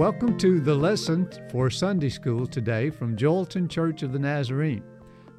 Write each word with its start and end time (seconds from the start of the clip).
Welcome 0.00 0.38
to 0.38 0.60
the 0.60 0.74
lesson 0.74 1.28
for 1.50 1.68
Sunday 1.68 2.08
School 2.08 2.46
today 2.46 2.88
from 2.88 3.18
Joelton 3.18 3.68
Church 3.68 4.02
of 4.02 4.14
the 4.14 4.18
Nazarene. 4.18 4.82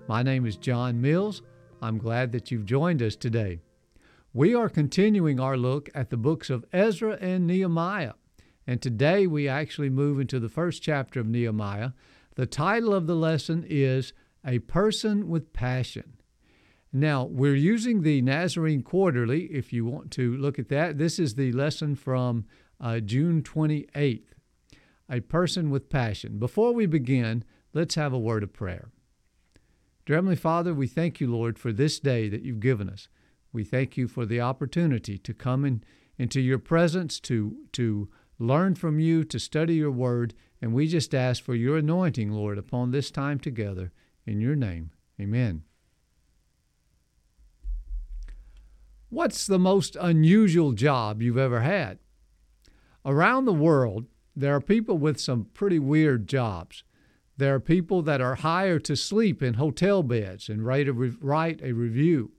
My 0.08 0.22
name 0.22 0.46
is 0.46 0.56
John 0.56 1.02
Mills. 1.02 1.42
I'm 1.82 1.98
glad 1.98 2.32
that 2.34 2.52
you've 2.52 2.68
joined 2.68 3.02
us 3.02 3.16
today. 3.16 3.62
We 4.34 4.54
are 4.54 4.70
continuing 4.70 5.40
our 5.40 5.58
look 5.58 5.90
at 5.96 6.12
the 6.12 6.18
books 6.18 6.52
of 6.52 6.64
Ezra 6.72 7.18
and 7.20 7.48
Nehemiah, 7.48 8.14
and 8.68 8.80
today 8.80 9.26
we 9.26 9.48
actually 9.48 9.90
move 9.90 10.20
into 10.20 10.40
the 10.40 10.48
first 10.48 10.84
chapter 10.84 11.20
of 11.20 11.28
Nehemiah. 11.28 11.94
The 12.36 12.46
title 12.46 12.94
of 12.94 13.08
the 13.08 13.16
lesson 13.16 13.66
is 13.68 14.14
A 14.46 14.60
Person 14.60 15.28
with 15.28 15.54
Passion. 15.54 16.18
Now, 16.94 17.24
we're 17.24 17.56
using 17.56 18.04
the 18.04 18.22
Nazarene 18.22 18.84
Quarterly 18.84 19.46
if 19.46 19.74
you 19.74 19.86
want 19.86 20.12
to 20.12 20.38
look 20.38 20.60
at 20.60 20.70
that. 20.70 21.00
This 21.00 21.18
is 21.18 21.34
the 21.34 21.52
lesson 21.52 21.96
from 21.96 22.46
uh, 22.80 23.00
June 23.00 23.42
28th 23.42 24.31
a 25.12 25.20
person 25.20 25.70
with 25.70 25.90
passion. 25.90 26.40
Before 26.40 26.72
we 26.72 26.86
begin, 26.86 27.44
let's 27.74 27.96
have 27.96 28.14
a 28.14 28.20
word 28.20 28.44
of 28.44 28.54
prayer. 28.54 28.90
Dear 30.06 30.16
Heavenly 30.16 30.38
Father, 30.38 30.74
we 30.74 30.88
thank 30.88 31.20
you, 31.20 31.30
Lord, 31.30 31.60
for 31.60 31.74
this 31.74 32.00
day 32.00 32.30
that 32.30 32.44
you've 32.44 32.62
given 32.62 32.90
us. 32.90 33.10
We 33.52 33.66
thank 33.66 33.98
you 33.98 34.08
for 34.08 34.26
the 34.26 34.40
opportunity 34.40 35.18
to 35.18 35.34
come 35.34 35.66
in, 35.66 35.84
into 36.18 36.40
your 36.40 36.60
presence, 36.60 37.20
to, 37.22 37.58
to 37.74 38.10
learn 38.40 38.76
from 38.76 39.00
you, 39.00 39.26
to 39.26 39.38
study 39.38 39.76
your 39.76 39.92
word, 39.92 40.34
and 40.62 40.74
we 40.74 40.88
just 40.88 41.14
ask 41.14 41.44
for 41.44 41.56
your 41.56 41.78
anointing, 41.78 42.32
Lord, 42.32 42.58
upon 42.58 42.92
this 42.92 43.12
time 43.12 43.40
together. 43.40 43.92
In 44.26 44.40
your 44.40 44.56
name, 44.56 44.92
amen. 45.20 45.64
What's 49.10 49.46
the 49.46 49.60
most 49.60 49.98
unusual 50.00 50.72
job 50.72 51.22
you've 51.22 51.38
ever 51.38 51.60
had? 51.60 52.00
Around 53.04 53.46
the 53.46 53.54
world, 53.54 54.06
there 54.36 54.56
are 54.56 54.62
people 54.62 54.98
with 54.98 55.20
some 55.20 55.46
pretty 55.54 55.80
weird 55.80 56.28
jobs. 56.28 56.84
There 57.38 57.56
are 57.56 57.60
people 57.60 58.02
that 58.04 58.22
are 58.22 58.36
hired 58.36 58.86
to 58.86 58.96
sleep 58.96 59.42
in 59.42 59.56
hotel 59.56 60.04
beds 60.04 60.48
and 60.48 60.66
write 60.66 60.88
a, 60.88 60.94
re- 60.94 61.18
write 61.20 61.62
a 61.64 61.74
review. 61.74 62.32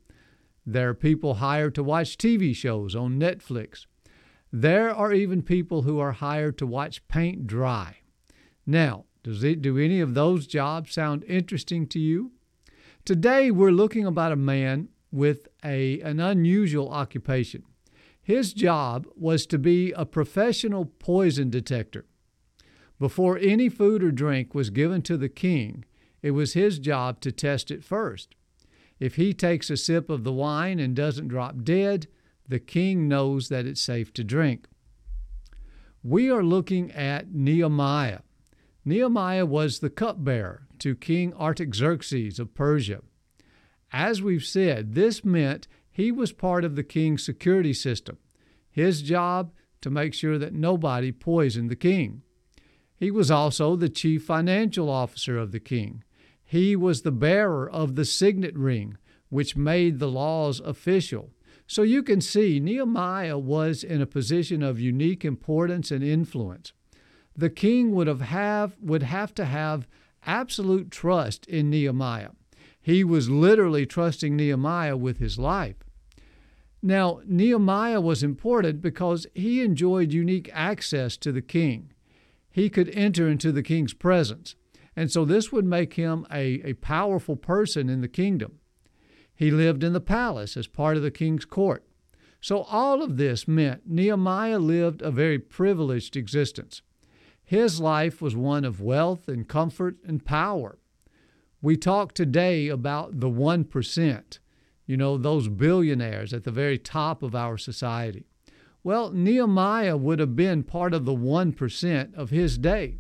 There 0.65 0.91
are 0.91 0.95
people 0.95 1.35
hired 1.35 1.75
to 1.75 1.83
watch 1.83 2.17
TV 2.17 2.55
shows 2.55 2.95
on 2.95 3.19
Netflix. 3.19 3.87
There 4.53 4.95
are 4.95 5.13
even 5.13 5.43
people 5.43 5.83
who 5.83 5.99
are 5.99 6.13
hired 6.13 6.57
to 6.59 6.67
watch 6.67 7.07
paint 7.09 7.47
dry. 7.47 7.97
Now, 8.67 9.07
does 9.23 9.43
it, 9.43 9.63
do 9.63 9.79
any 9.79 10.01
of 10.01 10.15
those 10.15 10.47
jobs 10.47 10.93
sound 10.93 11.25
interesting 11.25 11.87
to 11.89 11.99
you? 11.99 12.33
Today, 13.05 13.51
we're 13.51 13.71
looking 13.71 14.07
about 14.07 14.33
a 14.33 14.37
man 14.37 14.89
with 15.11 15.49
a, 15.65 16.01
an 16.01 16.21
unusual 16.21 16.91
occupation. 16.91 17.65
His 18.23 18.53
job 18.53 19.07
was 19.17 19.47
to 19.47 19.59
be 19.59 19.93
a 19.93 20.07
professional 20.07 20.87
poison 20.87 21.51
detector. 21.51 22.07
Before 22.99 23.37
any 23.37 23.69
food 23.69 24.05
or 24.05 24.13
drink 24.13 24.55
was 24.55 24.71
given 24.71 25.03
to 25.03 25.17
the 25.17 25.29
king, 25.29 25.85
it 26.23 26.31
was 26.31 26.53
his 26.53 26.79
job 26.79 27.21
to 27.21 27.33
test 27.33 27.71
it 27.73 27.83
first. 27.83 28.37
If 29.01 29.17
he 29.17 29.35
takes 29.35 29.71
a 29.71 29.77
sip 29.77 30.09
of 30.09 30.23
the 30.23 30.33
wine 30.33 30.79
and 30.79 30.95
doesn't 30.95 31.27
drop 31.27 31.65
dead, 31.65 32.07
the 32.49 32.61
king 32.61 33.09
knows 33.09 33.49
that 33.49 33.67
it's 33.67 33.81
safe 33.81 34.13
to 34.15 34.23
drink. 34.23 34.69
We 36.05 36.31
are 36.31 36.45
looking 36.45 36.93
at 36.93 37.35
Nehemiah. 37.35 38.21
Nehemiah 38.85 39.47
was 39.47 39.81
the 39.81 39.91
cupbearer 39.91 40.69
to 40.79 40.95
King 40.95 41.35
Artaxerxes 41.35 42.39
of 42.39 42.55
Persia. 42.55 43.03
As 43.93 44.23
we've 44.23 44.45
said, 44.45 44.95
this 44.95 45.25
meant 45.25 45.67
he 45.93 46.11
was 46.11 46.33
part 46.33 46.65
of 46.65 46.75
the 46.75 46.83
king's 46.83 47.25
security 47.25 47.75
system. 47.75 48.17
His 48.71 49.03
job 49.03 49.53
to 49.83 49.91
make 49.91 50.15
sure 50.15 50.39
that 50.39 50.55
nobody 50.55 51.13
poisoned 51.13 51.71
the 51.71 51.77
king. 51.77 52.23
He 52.97 53.11
was 53.11 53.31
also 53.31 53.77
the 53.77 53.89
chief 53.89 54.25
financial 54.25 54.89
officer 54.89 55.37
of 55.37 55.53
the 55.53 55.61
king. 55.61 56.03
He 56.43 56.75
was 56.77 57.03
the 57.03 57.13
bearer 57.13 57.69
of 57.69 57.95
the 57.95 58.05
signet 58.05 58.57
ring, 58.57 58.97
which 59.29 59.57
made 59.57 59.99
the 59.99 60.09
laws 60.09 60.61
official. 60.61 61.31
So 61.67 61.83
you 61.83 62.03
can 62.03 62.21
see 62.21 62.61
Nehemiah 62.61 63.39
was 63.39 63.83
in 63.83 64.01
a 64.01 64.07
position 64.07 64.63
of 64.63 64.81
unique 64.81 65.25
importance 65.25 65.91
and 65.91 66.03
influence. 66.03 66.73
The 67.37 67.51
king 67.51 67.93
would 67.93 68.07
have, 68.07 68.21
have 68.21 68.77
would 68.81 69.03
have 69.03 69.35
to 69.35 69.45
have 69.45 69.89
absolute 70.27 70.91
trust 70.91 71.47
in 71.47 71.71
Nehemiah. 71.71 72.31
He 72.83 73.05
was 73.05 73.31
literally 73.31 73.87
trusting 73.87 74.37
Nehemiah 74.37 74.97
with 74.97 75.19
his 75.19 75.39
life. 75.39 75.77
Now, 76.83 77.21
Nehemiah 77.25 78.01
was 78.01 78.25
important 78.25 78.83
because 78.83 79.27
he 79.35 79.63
enjoyed 79.63 80.13
unique 80.13 80.51
access 80.53 81.17
to 81.19 81.31
the 81.31 81.43
king. 81.43 81.93
He 82.51 82.69
could 82.69 82.91
enter 82.91 83.29
into 83.29 83.53
the 83.53 83.63
king's 83.63 83.95
presence, 83.95 84.57
and 84.97 85.11
so 85.11 85.25
this 85.25 85.53
would 85.53 85.65
make 85.65 85.95
him 85.95 86.27
a, 86.31 86.61
a 86.65 86.75
powerful 86.75 87.37
person 87.37 87.89
in 87.89 88.01
the 88.01 88.09
kingdom. 88.09 88.59
He 89.35 89.53
lived 89.53 89.85
in 89.85 89.93
the 89.93 90.01
palace 90.01 90.57
as 90.57 90.67
part 90.67 90.97
of 90.97 91.05
the 91.05 91.11
king's 91.13 91.45
court. 91.45 91.85
So, 92.41 92.63
all 92.63 93.03
of 93.03 93.17
this 93.17 93.47
meant 93.47 93.89
Nehemiah 93.89 94.59
lived 94.59 95.01
a 95.01 95.13
very 95.13 95.39
privileged 95.39 96.17
existence. 96.17 96.83
His 97.45 97.81
life 97.81 98.21
was 98.21 98.35
one 98.35 98.65
of 98.65 98.81
wealth 98.81 99.29
and 99.29 99.49
comfort 99.49 99.97
and 100.05 100.25
power. 100.25 100.79
We 101.63 101.77
talk 101.77 102.13
today 102.13 102.69
about 102.69 103.21
the 103.21 103.31
1% 103.31 104.39
you 104.87 104.97
know, 104.97 105.17
those 105.17 105.49
billionaires 105.49 106.33
at 106.33 106.45
the 106.45 106.51
very 106.51 106.79
top 106.79 107.23
of 107.23 107.35
our 107.35 107.57
society. 107.57 108.27
Well, 108.85 109.11
Nehemiah 109.11 109.97
would 109.97 110.19
have 110.19 110.35
been 110.35 110.65
part 110.65 110.93
of 110.93 111.05
the 111.05 111.15
1% 111.15 112.15
of 112.15 112.31
his 112.31 112.59
day. 112.59 112.99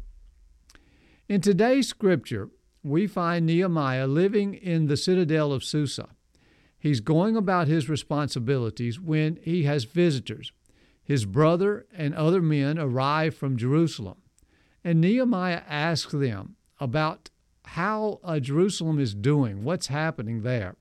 In 1.29 1.41
today's 1.41 1.89
scripture, 1.89 2.51
we 2.85 3.07
find 3.07 3.47
Nehemiah 3.47 4.07
living 4.07 4.55
in 4.55 4.87
the 4.87 4.97
citadel 4.97 5.53
of 5.53 5.65
Susa. 5.65 6.09
He's 6.79 7.01
going 7.01 7.37
about 7.37 7.69
his 7.69 7.89
responsibilities 7.89 9.01
when 9.01 9.39
he 9.43 9.65
has 9.65 9.85
visitors. 9.85 10.53
His 11.05 11.25
brother 11.25 11.87
and 11.93 12.15
other 12.15 12.41
men 12.41 12.79
arrive 12.79 13.35
from 13.35 13.57
Jerusalem, 13.57 14.23
and 14.85 15.01
Nehemiah 15.01 15.63
asks 15.69 16.13
them 16.13 16.57
about 16.81 17.29
how 17.65 18.21
uh, 18.25 18.41
Jerusalem 18.41 18.99
is 18.99 19.15
doing, 19.15 19.65
what's 19.65 19.87
happening 19.87 20.43
there 20.43 20.77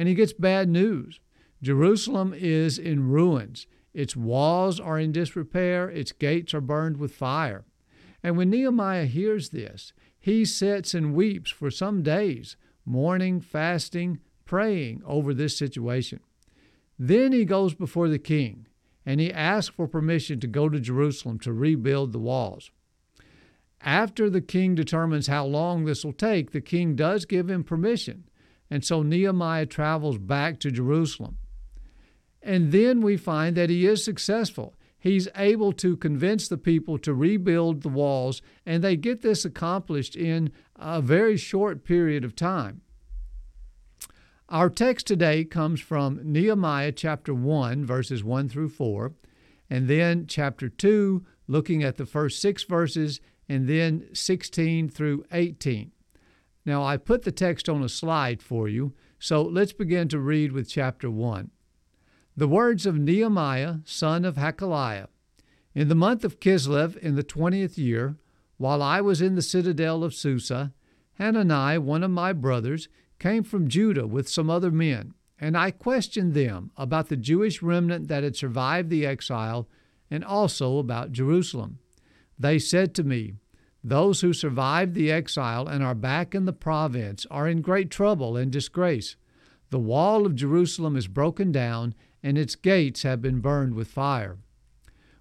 and 0.00 0.08
he 0.08 0.14
gets 0.14 0.32
bad 0.32 0.66
news. 0.66 1.20
Jerusalem 1.62 2.32
is 2.34 2.78
in 2.78 3.10
ruins. 3.10 3.66
Its 3.92 4.16
walls 4.16 4.80
are 4.80 4.98
in 4.98 5.12
disrepair, 5.12 5.90
its 5.90 6.10
gates 6.10 6.54
are 6.54 6.62
burned 6.62 6.96
with 6.96 7.12
fire. 7.12 7.66
And 8.22 8.38
when 8.38 8.48
Nehemiah 8.48 9.04
hears 9.04 9.50
this, 9.50 9.92
he 10.18 10.46
sits 10.46 10.94
and 10.94 11.14
weeps 11.14 11.50
for 11.50 11.70
some 11.70 12.02
days, 12.02 12.56
mourning, 12.86 13.42
fasting, 13.42 14.20
praying 14.46 15.02
over 15.04 15.34
this 15.34 15.58
situation. 15.58 16.20
Then 16.98 17.32
he 17.32 17.44
goes 17.44 17.74
before 17.74 18.08
the 18.08 18.18
king 18.18 18.68
and 19.04 19.20
he 19.20 19.30
asks 19.30 19.74
for 19.74 19.86
permission 19.86 20.40
to 20.40 20.46
go 20.46 20.70
to 20.70 20.80
Jerusalem 20.80 21.38
to 21.40 21.52
rebuild 21.52 22.12
the 22.12 22.18
walls. 22.18 22.70
After 23.82 24.28
the 24.28 24.40
king 24.42 24.74
determines 24.74 25.26
how 25.26 25.46
long 25.46 25.84
this 25.84 26.04
will 26.04 26.12
take, 26.12 26.50
the 26.50 26.60
king 26.60 26.96
does 26.96 27.24
give 27.24 27.48
him 27.48 27.64
permission. 27.64 28.24
And 28.70 28.84
so 28.84 29.02
Nehemiah 29.02 29.66
travels 29.66 30.18
back 30.18 30.60
to 30.60 30.70
Jerusalem. 30.70 31.38
And 32.42 32.72
then 32.72 33.00
we 33.00 33.16
find 33.16 33.56
that 33.56 33.70
he 33.70 33.86
is 33.86 34.04
successful. 34.04 34.74
He's 34.98 35.28
able 35.34 35.72
to 35.74 35.96
convince 35.96 36.46
the 36.46 36.58
people 36.58 36.98
to 36.98 37.14
rebuild 37.14 37.82
the 37.82 37.88
walls, 37.88 38.42
and 38.66 38.84
they 38.84 38.96
get 38.96 39.22
this 39.22 39.46
accomplished 39.46 40.14
in 40.14 40.52
a 40.76 41.00
very 41.00 41.38
short 41.38 41.84
period 41.84 42.22
of 42.22 42.36
time. 42.36 42.82
Our 44.50 44.68
text 44.68 45.06
today 45.06 45.44
comes 45.44 45.80
from 45.80 46.20
Nehemiah 46.22 46.92
chapter 46.92 47.32
1, 47.32 47.86
verses 47.86 48.22
1 48.22 48.48
through 48.50 48.68
4, 48.68 49.12
and 49.70 49.88
then 49.88 50.26
chapter 50.26 50.68
2, 50.68 51.24
looking 51.46 51.82
at 51.82 51.96
the 51.96 52.06
first 52.06 52.42
six 52.42 52.64
verses, 52.64 53.20
and 53.50 53.68
then 53.68 54.06
16 54.12 54.90
through 54.90 55.24
18. 55.32 55.90
Now, 56.64 56.84
I 56.84 56.96
put 56.96 57.22
the 57.22 57.32
text 57.32 57.68
on 57.68 57.82
a 57.82 57.88
slide 57.88 58.40
for 58.40 58.68
you, 58.68 58.94
so 59.18 59.42
let's 59.42 59.72
begin 59.72 60.06
to 60.10 60.20
read 60.20 60.52
with 60.52 60.70
chapter 60.70 61.10
1. 61.10 61.50
The 62.36 62.46
words 62.46 62.86
of 62.86 62.96
Nehemiah, 62.96 63.78
son 63.84 64.24
of 64.24 64.36
Hachaliah. 64.36 65.08
In 65.74 65.88
the 65.88 65.96
month 65.96 66.24
of 66.24 66.38
Kislev, 66.38 66.96
in 66.98 67.16
the 67.16 67.24
twentieth 67.24 67.76
year, 67.76 68.16
while 68.56 68.84
I 68.84 69.00
was 69.00 69.20
in 69.20 69.34
the 69.34 69.42
citadel 69.42 70.04
of 70.04 70.14
Susa, 70.14 70.72
Hanani, 71.18 71.76
one 71.78 72.04
of 72.04 72.12
my 72.12 72.32
brothers, 72.32 72.88
came 73.18 73.42
from 73.42 73.68
Judah 73.68 74.06
with 74.06 74.28
some 74.28 74.48
other 74.48 74.70
men, 74.70 75.12
and 75.40 75.56
I 75.56 75.72
questioned 75.72 76.34
them 76.34 76.70
about 76.76 77.08
the 77.08 77.16
Jewish 77.16 77.62
remnant 77.62 78.06
that 78.06 78.22
had 78.22 78.36
survived 78.36 78.90
the 78.90 79.04
exile 79.04 79.68
and 80.08 80.24
also 80.24 80.78
about 80.78 81.10
Jerusalem. 81.10 81.80
They 82.40 82.58
said 82.58 82.94
to 82.94 83.04
me, 83.04 83.34
those 83.84 84.22
who 84.22 84.32
survived 84.32 84.94
the 84.94 85.12
exile 85.12 85.68
and 85.68 85.84
are 85.84 85.94
back 85.94 86.34
in 86.34 86.46
the 86.46 86.54
province 86.54 87.26
are 87.30 87.46
in 87.46 87.60
great 87.60 87.90
trouble 87.90 88.34
and 88.36 88.50
disgrace. 88.50 89.16
The 89.68 89.78
wall 89.78 90.24
of 90.24 90.34
Jerusalem 90.34 90.96
is 90.96 91.06
broken 91.06 91.52
down, 91.52 91.94
and 92.22 92.38
its 92.38 92.56
gates 92.56 93.02
have 93.02 93.20
been 93.20 93.40
burned 93.40 93.74
with 93.74 93.88
fire. 93.88 94.38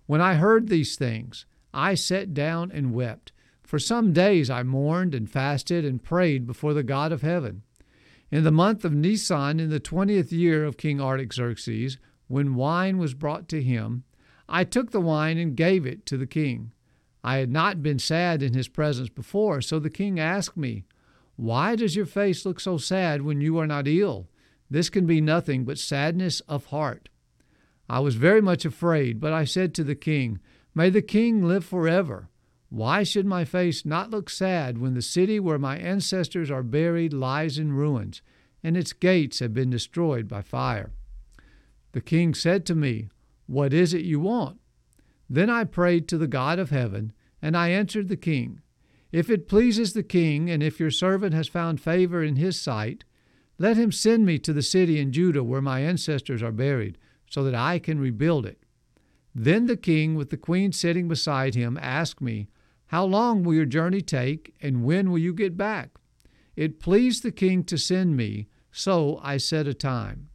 When 0.05 0.21
I 0.21 0.35
heard 0.35 0.69
these 0.69 0.95
things, 0.95 1.45
I 1.73 1.93
sat 1.93 2.33
down 2.33 2.71
and 2.71 2.93
wept. 2.93 3.33
For 3.63 3.79
some 3.79 4.13
days 4.13 4.49
I 4.49 4.63
mourned 4.63 5.13
and 5.13 5.29
fasted 5.29 5.83
and 5.83 6.01
prayed 6.01 6.47
before 6.47 6.73
the 6.73 6.83
God 6.83 7.11
of 7.11 7.21
heaven. 7.21 7.63
In 8.31 8.45
the 8.45 8.51
month 8.51 8.85
of 8.85 8.93
Nisan, 8.93 9.59
in 9.59 9.69
the 9.69 9.79
twentieth 9.79 10.31
year 10.31 10.63
of 10.63 10.77
King 10.77 11.01
Artaxerxes, 11.01 11.97
when 12.27 12.55
wine 12.55 12.97
was 12.97 13.13
brought 13.13 13.49
to 13.49 13.61
him, 13.61 14.03
I 14.47 14.63
took 14.63 14.91
the 14.91 15.01
wine 15.01 15.37
and 15.37 15.55
gave 15.55 15.85
it 15.85 16.05
to 16.07 16.17
the 16.17 16.25
king. 16.27 16.71
I 17.23 17.37
had 17.37 17.51
not 17.51 17.83
been 17.83 17.99
sad 17.99 18.41
in 18.41 18.53
his 18.53 18.67
presence 18.67 19.09
before, 19.09 19.61
so 19.61 19.79
the 19.79 19.89
king 19.89 20.19
asked 20.19 20.55
me, 20.55 20.85
Why 21.35 21.75
does 21.75 21.95
your 21.95 22.05
face 22.05 22.45
look 22.45 22.59
so 22.59 22.77
sad 22.77 23.21
when 23.21 23.41
you 23.41 23.57
are 23.57 23.67
not 23.67 23.87
ill? 23.87 24.27
This 24.69 24.89
can 24.89 25.05
be 25.05 25.19
nothing 25.19 25.65
but 25.65 25.77
sadness 25.77 26.39
of 26.41 26.67
heart. 26.67 27.09
I 27.89 27.99
was 27.99 28.15
very 28.15 28.41
much 28.41 28.65
afraid, 28.65 29.19
but 29.19 29.33
I 29.33 29.43
said 29.45 29.73
to 29.75 29.83
the 29.83 29.95
king, 29.95 30.39
May 30.75 30.89
the 30.89 31.01
king 31.01 31.43
live 31.43 31.65
forever. 31.65 32.29
Why 32.69 33.01
should 33.01 33.25
my 33.25 33.45
face 33.45 33.83
not 33.83 34.11
look 34.11 34.29
sad 34.29 34.77
when 34.77 34.93
the 34.93 35.01
city 35.01 35.39
where 35.39 35.57
my 35.57 35.77
ancestors 35.77 36.51
are 36.51 36.61
buried 36.61 37.13
lies 37.13 37.57
in 37.57 37.73
ruins, 37.73 38.21
and 38.63 38.77
its 38.77 38.93
gates 38.93 39.39
have 39.39 39.53
been 39.53 39.71
destroyed 39.71 40.27
by 40.27 40.43
fire? 40.43 40.91
The 41.93 42.01
king 42.01 42.35
said 42.35 42.65
to 42.67 42.75
me, 42.75 43.09
What 43.47 43.73
is 43.73 43.93
it 43.93 44.05
you 44.05 44.19
want? 44.19 44.59
Then 45.29 45.49
I 45.49 45.63
prayed 45.63 46.07
to 46.07 46.17
the 46.17 46.27
God 46.27 46.57
of 46.57 46.71
heaven, 46.71 47.13
and 47.41 47.55
I 47.55 47.69
answered 47.69 48.07
the 48.07 48.17
king, 48.17 48.61
If 49.11 49.29
it 49.29 49.47
pleases 49.47 49.93
the 49.93 50.03
king, 50.03 50.49
and 50.49 50.63
if 50.63 50.79
your 50.79 50.91
servant 50.91 51.33
has 51.33 51.47
found 51.47 51.79
favor 51.79 52.23
in 52.23 52.35
his 52.35 52.59
sight, 52.59 53.03
let 53.57 53.77
him 53.77 53.91
send 53.91 54.25
me 54.25 54.39
to 54.39 54.53
the 54.53 54.61
city 54.61 54.99
in 54.99 55.11
Judah 55.11 55.43
where 55.43 55.61
my 55.61 55.81
ancestors 55.81 56.41
are 56.41 56.51
buried, 56.51 56.97
so 57.29 57.43
that 57.43 57.53
I 57.53 57.77
can 57.77 57.99
rebuild 57.99 58.45
it. 58.45 58.63
Then 59.35 59.67
the 59.67 59.77
king, 59.77 60.15
with 60.15 60.31
the 60.31 60.37
queen 60.37 60.71
sitting 60.71 61.07
beside 61.07 61.53
him, 61.53 61.77
asked 61.81 62.21
me, 62.21 62.47
How 62.87 63.05
long 63.05 63.43
will 63.43 63.53
your 63.53 63.65
journey 63.65 64.01
take, 64.01 64.55
and 64.61 64.83
when 64.83 65.11
will 65.11 65.19
you 65.19 65.33
get 65.33 65.55
back? 65.55 65.91
It 66.55 66.79
pleased 66.79 67.21
the 67.21 67.31
king 67.31 67.63
to 67.65 67.77
send 67.77 68.17
me, 68.17 68.47
so 68.71 69.19
I 69.21 69.37
set 69.37 69.67
a 69.67 69.73
time. 69.73 70.28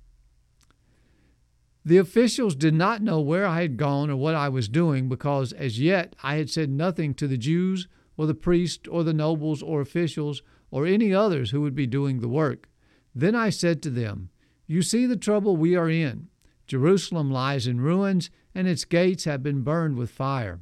The 1.86 1.98
officials 1.98 2.54
did 2.54 2.72
not 2.72 3.02
know 3.02 3.20
where 3.20 3.46
I 3.46 3.60
had 3.60 3.76
gone 3.76 4.08
or 4.10 4.16
what 4.16 4.34
I 4.34 4.48
was 4.48 4.68
doing 4.68 5.08
because 5.08 5.52
as 5.52 5.78
yet 5.78 6.16
I 6.22 6.36
had 6.36 6.48
said 6.48 6.70
nothing 6.70 7.12
to 7.14 7.28
the 7.28 7.36
Jews 7.36 7.88
or 8.16 8.26
the 8.26 8.34
priests 8.34 8.88
or 8.88 9.04
the 9.04 9.12
nobles 9.12 9.62
or 9.62 9.82
officials 9.82 10.42
or 10.70 10.86
any 10.86 11.12
others 11.12 11.50
who 11.50 11.60
would 11.60 11.74
be 11.74 11.86
doing 11.86 12.20
the 12.20 12.28
work. 12.28 12.70
Then 13.14 13.34
I 13.34 13.50
said 13.50 13.82
to 13.82 13.90
them, 13.90 14.30
You 14.66 14.80
see 14.80 15.04
the 15.04 15.16
trouble 15.16 15.56
we 15.56 15.76
are 15.76 15.90
in. 15.90 16.28
Jerusalem 16.66 17.30
lies 17.30 17.66
in 17.66 17.80
ruins, 17.80 18.30
and 18.54 18.66
its 18.66 18.86
gates 18.86 19.24
have 19.24 19.42
been 19.42 19.62
burned 19.62 19.98
with 19.98 20.10
fire. 20.10 20.60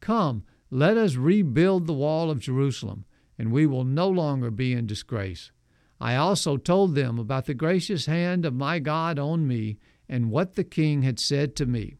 Come, 0.00 0.44
let 0.70 0.98
us 0.98 1.16
rebuild 1.16 1.86
the 1.86 1.94
wall 1.94 2.30
of 2.30 2.40
Jerusalem, 2.40 3.06
and 3.38 3.50
we 3.50 3.64
will 3.64 3.84
no 3.84 4.08
longer 4.08 4.50
be 4.50 4.74
in 4.74 4.86
disgrace. 4.86 5.50
I 6.00 6.14
also 6.16 6.58
told 6.58 6.94
them 6.94 7.18
about 7.18 7.46
the 7.46 7.54
gracious 7.54 8.06
hand 8.06 8.44
of 8.44 8.54
my 8.54 8.78
God 8.78 9.18
on 9.18 9.48
me 9.48 9.78
and 10.08 10.30
what 10.30 10.54
the 10.54 10.64
king 10.64 11.02
had 11.02 11.18
said 11.18 11.54
to 11.56 11.66
me. 11.66 11.96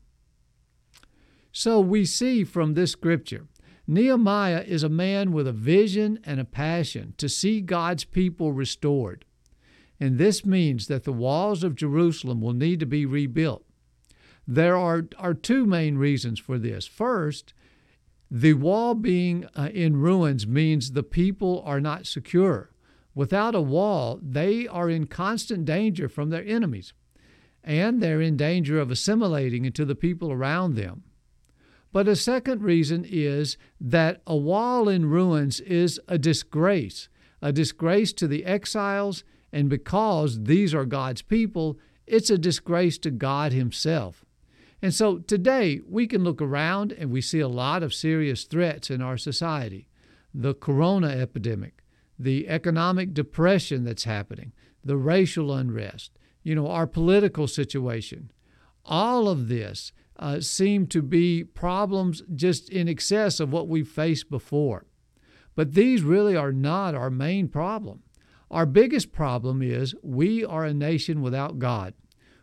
So 1.53 1.81
we 1.81 2.05
see 2.05 2.45
from 2.45 2.75
this 2.75 2.93
scripture 2.93 3.49
Nehemiah 3.91 4.65
is 4.67 4.83
a 4.83 4.91
man 4.91 5.33
with 5.33 5.49
a 5.49 5.53
vision 5.53 6.21
and 6.25 6.39
a 6.39 6.45
passion 6.45 7.15
to 7.17 7.29
see 7.29 7.63
God's 7.63 8.05
people 8.05 8.53
restored. 8.53 9.25
And 9.99 10.19
this 10.19 10.45
means 10.45 10.89
that 10.89 11.05
the 11.05 11.13
walls 11.13 11.65
of 11.65 11.75
Jerusalem 11.75 12.43
will 12.43 12.53
need 12.53 12.81
to 12.81 12.87
be 12.87 13.07
rebuilt. 13.07 13.65
There 14.47 14.77
are, 14.77 15.09
are 15.19 15.35
two 15.35 15.65
main 15.65 15.97
reasons 15.97 16.39
for 16.39 16.59
this. 16.59 16.87
First, 16.87 17.55
the 18.31 18.53
wall 18.53 18.95
being 18.95 19.47
uh, 19.57 19.71
in 19.73 19.97
ruins 19.97 20.47
means 20.47 20.93
the 20.93 21.03
people 21.03 21.63
are 21.65 21.81
not 21.81 22.07
secure. 22.07 22.71
Without 23.15 23.55
a 23.55 23.61
wall, 23.61 24.21
they 24.23 24.69
are 24.69 24.91
in 24.91 25.07
constant 25.07 25.65
danger 25.65 26.09
from 26.09 26.29
their 26.29 26.45
enemies 26.47 26.93
and 27.65 28.03
they're 28.03 28.21
in 28.21 28.37
danger 28.37 28.79
of 28.79 28.91
assimilating 28.91 29.65
into 29.65 29.85
the 29.85 29.95
people 29.95 30.33
around 30.33 30.75
them. 30.75 31.03
But 31.93 32.09
a 32.09 32.17
second 32.17 32.63
reason 32.63 33.05
is 33.09 33.57
that 33.81 34.21
a 34.27 34.37
wall 34.37 34.89
in 34.89 35.07
ruins 35.07 35.61
is 35.61 36.01
a 36.07 36.19
disgrace, 36.19 37.09
a 37.41 37.53
disgrace 37.53 38.13
to 38.15 38.29
the 38.29 38.45
exiles, 38.45 39.25
and 39.53 39.69
because 39.69 40.45
these 40.45 40.75
are 40.75 40.85
God's 40.85 41.23
people, 41.23 41.79
it's 42.07 42.31
a 42.31 42.39
disgrace 42.39 42.99
to 42.99 43.11
God 43.11 43.53
Himself. 43.53 44.25
And 44.81 44.95
so 44.95 45.19
today 45.19 45.81
we 45.87 46.07
can 46.07 46.23
look 46.23 46.41
around 46.41 46.93
and 46.93 47.11
we 47.11 47.21
see 47.21 47.41
a 47.41 47.49
lot 47.49 47.83
of 47.83 47.95
serious 47.95 48.45
threats 48.45 48.91
in 48.91 49.03
our 49.03 49.17
society 49.17 49.89
the 50.35 50.55
corona 50.55 51.09
epidemic, 51.09 51.83
the 52.19 52.49
economic 52.49 53.15
depression 53.15 53.83
that's 53.85 54.05
happening, 54.05 54.53
the 54.85 54.97
racial 54.97 55.53
unrest, 55.53 56.13
you 56.49 56.55
know, 56.55 56.69
our 56.69 56.87
political 56.87 57.47
situation. 57.47 58.33
All 58.87 59.29
of 59.29 59.49
this 59.49 59.93
uh, 60.19 60.41
seem 60.41 60.87
to 60.87 61.03
be 61.03 61.45
problems 61.45 62.23
just 62.35 62.71
in 62.71 62.89
excess 62.89 63.39
of 63.39 63.53
what 63.53 63.69
we've 63.69 63.87
faced 63.87 64.31
before. 64.31 64.87
But 65.55 65.75
these 65.75 66.01
really 66.01 66.35
are 66.35 66.51
not 66.51 66.95
our 66.95 67.11
main 67.11 67.49
problem. 67.49 68.03
Our 68.51 68.65
biggest 68.65 69.13
problem 69.13 69.61
is 69.61 69.95
we 70.03 70.43
are 70.43 70.65
a 70.65 70.73
nation 70.73 71.21
without 71.21 71.59
God. 71.59 71.93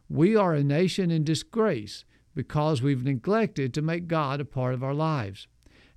We 0.08 0.36
are 0.36 0.54
a 0.54 0.64
nation 0.64 1.10
in 1.10 1.24
disgrace 1.24 2.06
because 2.36 2.84
we've 2.84 3.04
neglected 3.04 3.74
to 3.74 3.82
make 3.82 4.08
God 4.08 4.40
a 4.40 4.46
part 4.46 4.76
of 4.76 4.84
our 4.84 4.94
lives. 4.94 5.48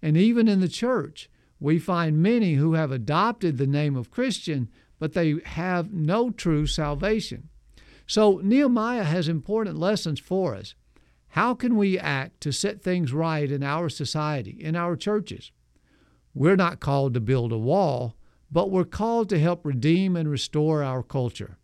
And 0.00 0.16
even 0.16 0.49
in 0.49 0.60
the 0.60 0.69
church, 0.69 1.28
we 1.60 1.78
find 1.78 2.22
many 2.22 2.55
who 2.55 2.72
have 2.72 2.90
adopted 2.90 3.58
the 3.58 3.66
name 3.66 3.96
of 3.96 4.10
Christian, 4.10 4.70
but 4.99 5.12
they 5.12 5.34
have 5.44 5.93
no 5.93 6.31
true 6.31 6.66
salvation. 6.66 7.50
So 8.08 8.40
Nehemiah 8.43 9.05
has 9.05 9.28
important 9.28 9.78
lessons 9.78 10.19
for 10.19 10.55
us. 10.55 10.75
How 11.32 11.55
can 11.55 11.76
we 11.76 11.99
act 11.99 12.40
to 12.40 12.52
set 12.52 12.82
things 12.82 13.12
right 13.12 13.50
in 13.50 13.62
our 13.62 13.90
society, 13.90 14.56
in 14.58 14.75
our 14.75 14.96
churches? 14.96 15.52
We're 16.32 16.56
not 16.56 16.81
called 16.81 17.12
to 17.14 17.20
build 17.20 17.52
a 17.52 17.58
wall, 17.58 18.16
but 18.50 18.70
we're 18.70 18.84
called 18.84 19.28
to 19.28 19.38
help 19.38 19.66
redeem 19.66 20.16
and 20.16 20.26
restore 20.31 20.82
our 20.82 21.02
culture. 21.02 21.58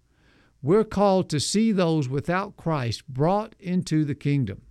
We're 0.61 0.85
called 0.85 1.31
to 1.31 1.41
see 1.41 1.73
those 1.73 2.11
without 2.11 2.59
Christ 2.59 3.09
brought 3.09 3.55
into 3.59 4.05
the 4.05 4.15
kingdom. 4.15 4.63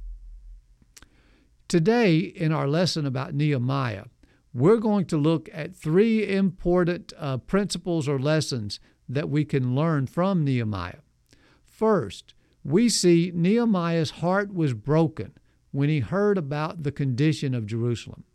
Today, 1.67 2.19
in 2.19 2.51
our 2.51 2.67
lesson 2.67 3.07
about 3.07 3.33
Nehemiah, 3.33 4.05
we're 4.53 4.77
going 4.77 5.05
to 5.05 5.17
look 5.17 5.49
at 5.51 5.75
three 5.75 6.27
important 6.27 7.13
uh, 7.17 7.37
principles 7.37 8.07
or 8.07 8.19
lessons 8.19 8.79
that 9.09 9.27
we 9.27 9.43
can 9.43 9.75
learn 9.75 10.05
from 10.05 10.43
Nehemiah. 10.43 11.02
First, 11.73 12.35
we 12.63 12.87
see 12.87 13.31
Nehemiah's 13.33 14.11
heart 14.11 14.53
was 14.53 14.75
broken 14.75 15.33
when 15.71 15.89
he 15.89 16.01
heard 16.01 16.37
about 16.37 16.83
the 16.83 16.91
condition 16.91 17.55
of 17.55 17.65
Jerusalem. 17.65 18.25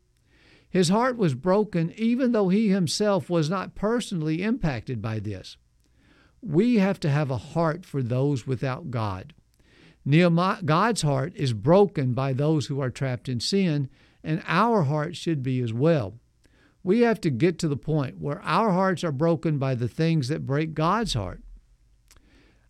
His 0.69 0.89
heart 0.89 1.17
was 1.17 1.37
broken 1.37 1.93
even 1.93 2.33
though 2.33 2.49
he 2.49 2.71
himself 2.71 3.31
was 3.31 3.49
not 3.49 3.77
personally 3.77 4.43
impacted 4.43 5.01
by 5.01 5.21
this. 5.21 5.57
We 6.43 6.79
have 6.79 6.99
to 6.99 7.11
have 7.11 7.31
a 7.31 7.37
heart 7.37 7.87
for 7.87 8.03
those 8.03 8.45
without 8.45 8.91
God. 8.91 9.35
Nehemiah, 10.05 10.65
God's 10.65 11.03
heart 11.03 11.33
is 11.37 11.53
broken 11.53 12.15
by 12.15 12.33
those 12.33 12.67
who 12.67 12.81
are 12.81 12.91
trapped 12.91 13.29
in 13.29 13.39
sin, 13.39 13.89
and 14.25 14.43
our 14.49 14.83
heart 14.83 15.15
should 15.15 15.45
be 15.45 15.61
as 15.61 15.73
well. 15.73 16.19
We 16.83 17.03
have 17.03 17.21
to 17.21 17.31
get 17.31 17.57
to 17.61 17.69
the 17.69 17.77
point 17.77 18.19
where 18.19 18.43
our 18.43 18.73
hearts 18.73 19.05
are 19.05 19.13
broken 19.13 19.59
by 19.59 19.77
the 19.77 19.89
things 19.89 20.27
that 20.27 20.45
break 20.45 20.75
God's 20.75 21.15
heart. 21.15 21.41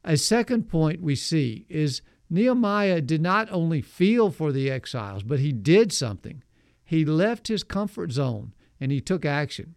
A 0.05 0.17
second 0.17 0.69
point 0.69 1.03
we 1.03 1.15
see 1.15 1.67
is 1.69 2.03
Nehemiah 2.31 3.01
did 3.01 3.21
not 3.21 3.51
only 3.51 3.81
feel 3.81 4.31
for 4.31 4.53
the 4.53 4.71
exiles, 4.71 5.23
but 5.23 5.41
he 5.41 5.53
did 5.53 5.93
something. 5.93 6.43
He 6.85 7.05
left 7.05 7.49
his 7.49 7.65
comfort 7.65 8.13
zone 8.13 8.55
and 8.81 8.93
he 8.93 9.01
took 9.01 9.25
action. 9.25 9.75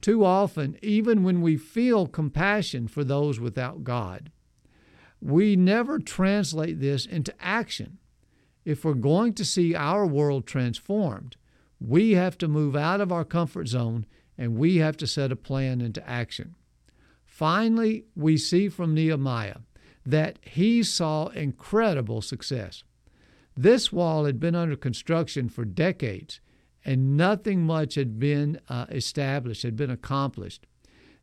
Too 0.00 0.24
often, 0.24 0.76
even 0.82 1.22
when 1.22 1.42
we 1.42 1.56
feel 1.56 2.06
compassion 2.06 2.88
for 2.88 3.04
those 3.04 3.38
without 3.38 3.84
God, 3.84 4.32
we 5.20 5.54
never 5.54 6.00
translate 6.00 6.80
this 6.80 7.06
into 7.06 7.32
action. 7.40 7.98
If 8.64 8.84
we're 8.84 8.94
going 8.94 9.34
to 9.34 9.44
see 9.44 9.74
our 9.74 10.06
world 10.06 10.46
transformed, 10.46 11.36
we 11.80 12.12
have 12.12 12.36
to 12.38 12.48
move 12.48 12.74
out 12.74 13.00
of 13.00 13.12
our 13.12 13.24
comfort 13.24 13.68
zone 13.68 14.06
and 14.36 14.56
we 14.56 14.76
have 14.78 14.96
to 14.98 15.06
set 15.06 15.30
a 15.30 15.36
plan 15.36 15.80
into 15.80 16.08
action. 16.08 16.56
Finally, 17.42 18.04
we 18.14 18.36
see 18.36 18.68
from 18.68 18.94
Nehemiah 18.94 19.56
that 20.06 20.38
he 20.42 20.80
saw 20.80 21.26
incredible 21.26 22.22
success. 22.22 22.84
This 23.56 23.92
wall 23.92 24.26
had 24.26 24.38
been 24.38 24.54
under 24.54 24.76
construction 24.76 25.48
for 25.48 25.64
decades, 25.64 26.40
and 26.84 27.16
nothing 27.16 27.66
much 27.66 27.96
had 27.96 28.20
been 28.20 28.60
uh, 28.68 28.86
established, 28.90 29.64
had 29.64 29.74
been 29.74 29.90
accomplished. 29.90 30.68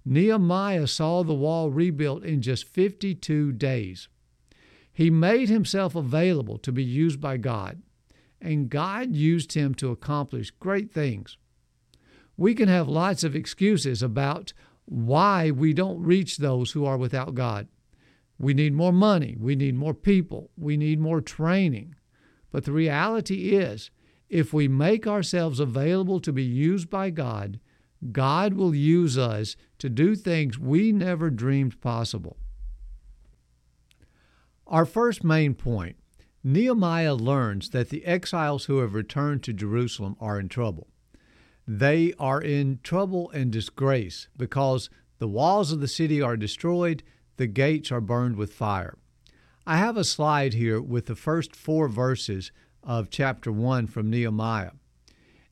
Nehemiah 0.04 0.88
saw 0.88 1.24
the 1.24 1.34
wall 1.34 1.72
rebuilt 1.72 2.26
in 2.26 2.42
just 2.42 2.68
52 2.68 3.54
days. 3.54 4.10
He 4.92 5.10
made 5.10 5.48
himself 5.48 5.96
available 5.96 6.58
to 6.58 6.74
be 6.74 6.84
used 6.84 7.22
by 7.22 7.38
God, 7.38 7.82
and 8.42 8.70
God 8.70 9.16
used 9.16 9.54
him 9.54 9.74
to 9.76 9.92
accomplish 9.92 10.52
great 10.52 10.92
things. 10.92 11.38
We 12.36 12.54
can 12.56 12.68
have 12.68 12.90
lots 12.90 13.24
of 13.24 13.38
excuses 13.38 14.04
about 14.04 14.52
why 14.90 15.52
we 15.52 15.72
don't 15.72 16.02
reach 16.02 16.38
those 16.38 16.72
who 16.72 16.84
are 16.84 16.98
without 16.98 17.36
God. 17.36 17.68
We 18.40 18.56
need 18.56 18.74
more 18.74 18.92
money. 18.92 19.36
We 19.40 19.56
need 19.56 19.76
more 19.76 19.94
people. 19.94 20.50
We 20.58 20.78
need 20.78 21.00
more 21.00 21.22
training. 21.22 21.96
But 22.52 22.66
the 22.66 22.72
reality 22.72 23.52
is, 23.56 23.92
if 24.30 24.52
we 24.52 24.68
make 24.68 25.06
ourselves 25.06 25.60
available 25.60 26.20
to 26.22 26.34
be 26.34 26.44
used 26.44 26.90
by 26.90 27.12
God, 27.12 27.60
God 28.12 28.54
will 28.54 28.74
use 28.74 29.18
us 29.18 29.56
to 29.78 29.90
do 29.90 30.16
things 30.16 30.58
we 30.58 30.92
never 30.92 31.30
dreamed 31.30 31.80
possible. 31.82 32.38
Our 34.66 34.86
first 34.86 35.24
main 35.24 35.54
point 35.54 35.98
Nehemiah 36.44 37.16
learns 37.16 37.72
that 37.72 37.90
the 37.90 38.06
exiles 38.06 38.66
who 38.66 38.80
have 38.80 38.94
returned 38.94 39.44
to 39.44 39.54
Jerusalem 39.54 40.16
are 40.20 40.40
in 40.40 40.48
trouble. 40.48 40.88
They 41.72 42.14
are 42.18 42.42
in 42.42 42.80
trouble 42.82 43.30
and 43.30 43.52
disgrace 43.52 44.28
because 44.36 44.90
the 45.20 45.28
walls 45.28 45.72
of 45.72 45.82
the 45.82 45.88
city 45.88 46.20
are 46.20 46.36
destroyed, 46.36 47.04
the 47.38 47.46
gates 47.46 47.92
are 47.92 48.02
burned 48.02 48.38
with 48.38 48.52
fire. 48.52 48.98
I 49.68 49.78
have 49.78 49.96
a 49.96 50.04
slide 50.04 50.56
here 50.56 50.82
with 50.82 51.06
the 51.06 51.16
first 51.16 51.56
four 51.56 51.88
verses 51.88 52.52
of 52.82 53.12
chapter 53.12 53.52
1 53.52 53.86
from 53.86 54.10
Nehemiah. 54.10 54.72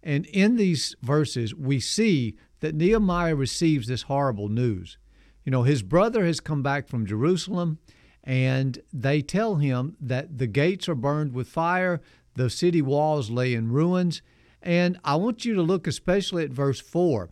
And 0.01 0.25
in 0.25 0.55
these 0.55 0.95
verses, 1.03 1.53
we 1.53 1.79
see 1.79 2.36
that 2.62 2.74
Nehemiah 2.74 3.36
receives 3.36 3.86
this 3.88 4.01
horrible 4.01 4.50
news. 4.50 4.97
You 5.43 5.51
know, 5.51 5.62
his 5.62 5.83
brother 5.83 6.25
has 6.25 6.39
come 6.39 6.63
back 6.63 6.88
from 6.88 7.05
Jerusalem, 7.05 7.77
and 8.24 8.79
they 8.91 9.21
tell 9.21 9.57
him 9.57 9.95
that 10.01 10.39
the 10.39 10.47
gates 10.47 10.89
are 10.89 10.95
burned 10.95 11.33
with 11.33 11.47
fire, 11.47 12.01
the 12.33 12.50
city 12.50 12.81
walls 12.81 13.29
lay 13.29 13.53
in 13.53 13.71
ruins. 13.71 14.24
And 14.67 15.00
I 15.05 15.15
want 15.15 15.45
you 15.45 15.53
to 15.55 15.62
look 15.62 15.88
especially 15.88 16.43
at 16.43 16.50
verse 16.50 16.81
4. 16.81 17.29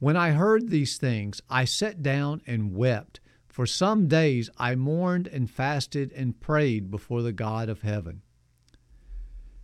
When 0.00 0.18
I 0.18 0.32
heard 0.32 0.68
these 0.68 0.98
things, 0.98 1.40
I 1.48 1.64
sat 1.64 2.02
down 2.02 2.42
and 2.46 2.76
wept. 2.76 3.20
For 3.48 3.64
some 3.64 4.06
days 4.06 4.50
I 4.58 4.74
mourned 4.74 5.26
and 5.26 5.50
fasted 5.50 6.12
and 6.12 6.38
prayed 6.38 6.90
before 6.90 7.22
the 7.22 7.32
God 7.32 7.70
of 7.70 7.80
heaven. 7.80 8.20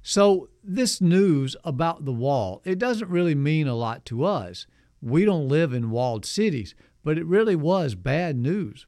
So, 0.01 0.49
this 0.65 1.03
news 1.03 1.57
about 1.63 2.07
the 2.07 2.13
wall, 2.13 2.63
it 2.65 2.79
doesn't 2.79 3.11
really 3.11 3.35
mean 3.35 3.69
a 3.69 3.75
lot 3.75 4.07
to 4.07 4.25
us. 4.25 4.67
We 5.03 5.27
don't 5.27 5.47
live 5.47 5.75
in 5.75 5.91
walled 5.91 6.25
cities, 6.25 6.75
but 7.05 7.19
it 7.19 7.27
really 7.27 7.55
was 7.55 7.95
bad 7.95 8.35
news. 8.39 8.87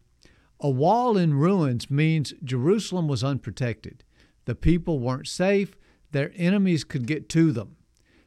A 0.59 0.71
wall 0.71 1.19
in 1.19 1.35
ruins 1.35 1.91
means 1.91 2.33
Jerusalem 2.43 3.09
was 3.09 3.23
unprotected. 3.23 4.05
The 4.47 4.55
people 4.55 5.01
weren't 5.01 5.29
safe, 5.29 5.77
their 6.13 6.33
enemies 6.35 6.83
could 6.83 7.07
get 7.07 7.29
to 7.31 7.53
them. 7.53 7.77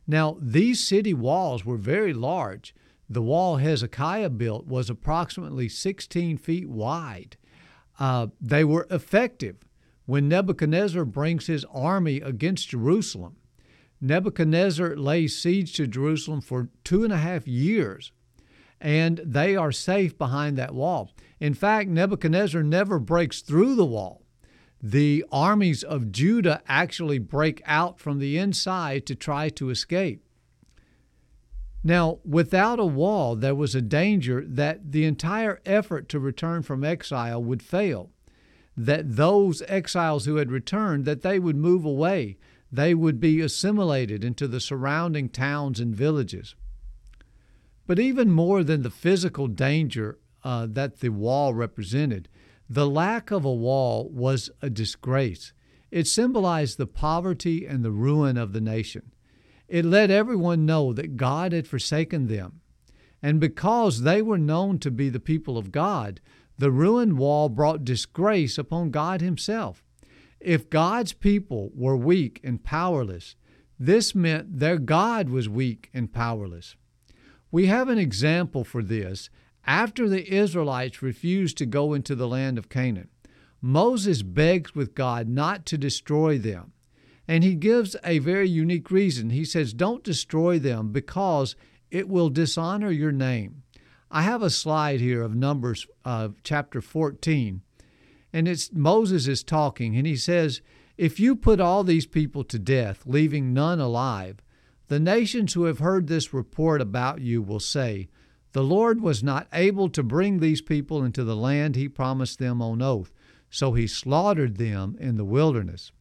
Now, 0.08 0.38
these 0.40 0.86
city 0.86 1.14
walls 1.14 1.66
were 1.66 1.78
very 1.78 2.14
large. 2.14 2.76
The 3.10 3.22
wall 3.22 3.58
Hezekiah 3.58 4.32
built 4.32 4.68
was 4.68 4.90
approximately 4.90 5.70
16 5.70 6.38
feet 6.38 6.70
wide. 6.70 7.38
Uh, 8.00 8.28
they 8.42 8.64
were 8.64 8.88
effective 8.90 9.58
when 10.06 10.28
Nebuchadnezzar 10.28 11.06
brings 11.06 11.48
his 11.48 11.66
army 11.66 12.18
against 12.22 12.70
Jerusalem. 12.70 13.38
Nebuchadnezzar 14.02 14.96
lays 14.96 15.38
siege 15.38 15.74
to 15.74 15.88
Jerusalem 15.88 16.42
for 16.42 16.70
two 16.84 17.04
and 17.04 17.14
a 17.14 17.18
half 17.18 17.48
years, 17.48 18.12
and 18.80 19.20
they 19.26 19.56
are 19.56 19.72
safe 19.72 20.18
behind 20.18 20.58
that 20.58 20.76
wall. 20.76 21.12
In 21.40 21.54
fact, 21.54 21.90
Nebuchadnezzar 21.90 22.62
never 22.62 23.00
breaks 23.00 23.42
through 23.42 23.76
the 23.76 23.86
wall. 23.86 24.25
The 24.82 25.26
armies 25.32 25.84
of 25.84 26.12
Judah 26.12 26.62
actually 26.68 27.20
break 27.20 27.62
out 27.66 28.00
from 28.00 28.20
the 28.20 28.38
inside 28.38 29.06
to 29.08 29.16
try 29.16 29.50
to 29.50 29.70
escape. 29.70 30.24
Now, 31.84 32.20
without 32.26 32.80
a 32.80 32.86
wall, 32.86 33.36
there 33.36 33.56
was 33.56 33.76
a 33.76 33.82
danger 33.82 34.44
that 34.48 34.92
the 34.92 35.06
entire 35.06 35.62
effort 35.66 36.10
to 36.10 36.20
return 36.20 36.64
from 36.64 36.84
exile 36.84 37.44
would 37.44 37.62
fail 37.62 38.10
that 38.78 39.16
those 39.16 39.62
exiles 39.68 40.26
who 40.26 40.36
had 40.36 40.52
returned 40.52 41.06
that 41.06 41.22
they 41.22 41.40
would 41.40 41.56
move 41.56 41.86
away 41.86 42.38
they 42.72 42.94
would 42.94 43.22
be 43.22 43.40
assimilated 43.40 44.24
into 44.24 44.48
the 44.48 44.60
surrounding 44.60 45.30
towns 45.30 45.80
and 45.80 45.96
villages 45.96 46.56
but 47.88 48.00
even 48.00 48.32
more 48.32 48.64
than 48.64 48.82
the 48.82 48.90
physical 48.90 49.48
danger 49.48 50.18
uh, 50.44 50.68
that 50.70 51.00
the 51.00 51.10
wall 51.10 51.54
represented 51.54 52.28
the 52.70 52.88
lack 52.88 53.32
of 53.32 53.46
a 53.46 53.54
wall 53.54 54.10
was 54.10 54.50
a 54.62 54.70
disgrace 54.70 55.54
it 55.92 56.08
symbolized 56.08 56.78
the 56.78 56.88
poverty 56.88 57.66
and 57.66 57.84
the 57.84 57.92
ruin 57.92 58.38
of 58.38 58.54
the 58.54 58.62
nation 58.62 59.12
it 59.68 59.86
let 59.86 60.12
everyone 60.12 60.66
know 60.66 60.94
that 60.94 61.18
god 61.18 61.52
had 61.52 61.68
forsaken 61.68 62.28
them 62.28 62.62
and 63.22 63.40
because 63.40 64.02
they 64.02 64.22
were 64.22 64.38
known 64.38 64.78
to 64.78 64.92
be 64.92 65.10
the 65.10 65.20
people 65.20 65.58
of 65.58 65.72
god 65.72 66.20
the 66.58 66.72
ruined 66.72 67.18
wall 67.18 67.50
brought 67.50 67.84
disgrace 67.84 68.58
upon 68.58 68.90
God 68.90 69.22
Himself. 69.22 69.84
If 70.40 70.70
God's 70.70 71.14
people 71.14 71.72
were 71.76 71.98
weak 71.98 72.40
and 72.44 72.64
powerless, 72.64 73.36
this 73.78 74.16
meant 74.16 74.60
their 74.60 74.78
God 74.78 75.30
was 75.30 75.50
weak 75.50 75.90
and 75.94 76.14
powerless. 76.14 76.76
We 77.52 77.66
have 77.66 77.90
an 77.90 77.98
example 77.98 78.64
for 78.64 78.82
this 78.82 79.30
after 79.66 80.08
the 80.08 80.34
Israelites 80.34 81.02
refused 81.02 81.58
to 81.58 81.66
go 81.66 81.94
into 81.94 82.16
the 82.16 82.28
land 82.28 82.58
of 82.58 82.70
Canaan. 82.70 83.10
Moses 83.62 84.22
begs 84.22 84.76
with 84.76 84.94
God 84.94 85.28
not 85.28 85.66
to 85.68 85.78
destroy 85.78 86.38
them. 86.38 86.72
And 87.28 87.44
he 87.44 87.56
gives 87.56 87.96
a 88.04 88.20
very 88.20 88.48
unique 88.48 88.92
reason. 88.92 89.32
He 89.32 89.46
says, 89.46 89.74
Don't 89.74 90.04
destroy 90.04 90.60
them 90.60 90.92
because 90.92 91.56
it 91.90 92.08
will 92.08 92.30
dishonor 92.30 92.92
your 92.92 93.12
name. 93.12 93.64
I 94.12 94.22
have 94.22 94.44
a 94.44 94.52
slide 94.52 95.00
here 95.00 95.24
of 95.24 95.36
Numbers 95.36 95.88
uh, 96.06 96.30
chapter 96.44 96.82
14, 96.82 97.62
and 98.32 98.48
it's 98.48 98.72
Moses 98.72 99.28
is 99.28 99.44
talking, 99.44 99.98
and 99.98 100.06
he 100.06 100.16
says, 100.16 100.62
If 100.98 101.20
you 101.20 101.36
put 101.36 101.60
all 101.60 101.84
these 101.84 102.06
people 102.06 102.44
to 102.46 102.60
death, 102.60 103.04
leaving 103.08 103.54
none 103.54 103.80
alive, 103.80 104.38
the 104.88 105.00
nations 105.00 105.54
who 105.54 105.64
have 105.64 105.80
heard 105.80 106.08
this 106.08 106.34
report 106.34 106.82
about 106.82 107.22
you 107.22 107.42
will 107.42 107.60
say, 107.60 108.08
The 108.56 108.64
Lord 108.64 109.02
was 109.02 109.22
not 109.22 109.50
able 109.52 109.90
to 109.90 110.02
bring 110.02 110.40
these 110.40 110.62
people 110.62 111.04
into 111.04 111.26
the 111.26 111.36
land 111.36 111.76
he 111.76 111.90
promised 111.90 112.40
them 112.40 112.62
on 112.62 112.82
oath, 112.82 113.12
so 113.50 113.74
he 113.74 113.86
slaughtered 113.86 114.56
them 114.56 114.96
in 114.98 115.18
the 115.18 115.26
wilderness. 115.26 115.92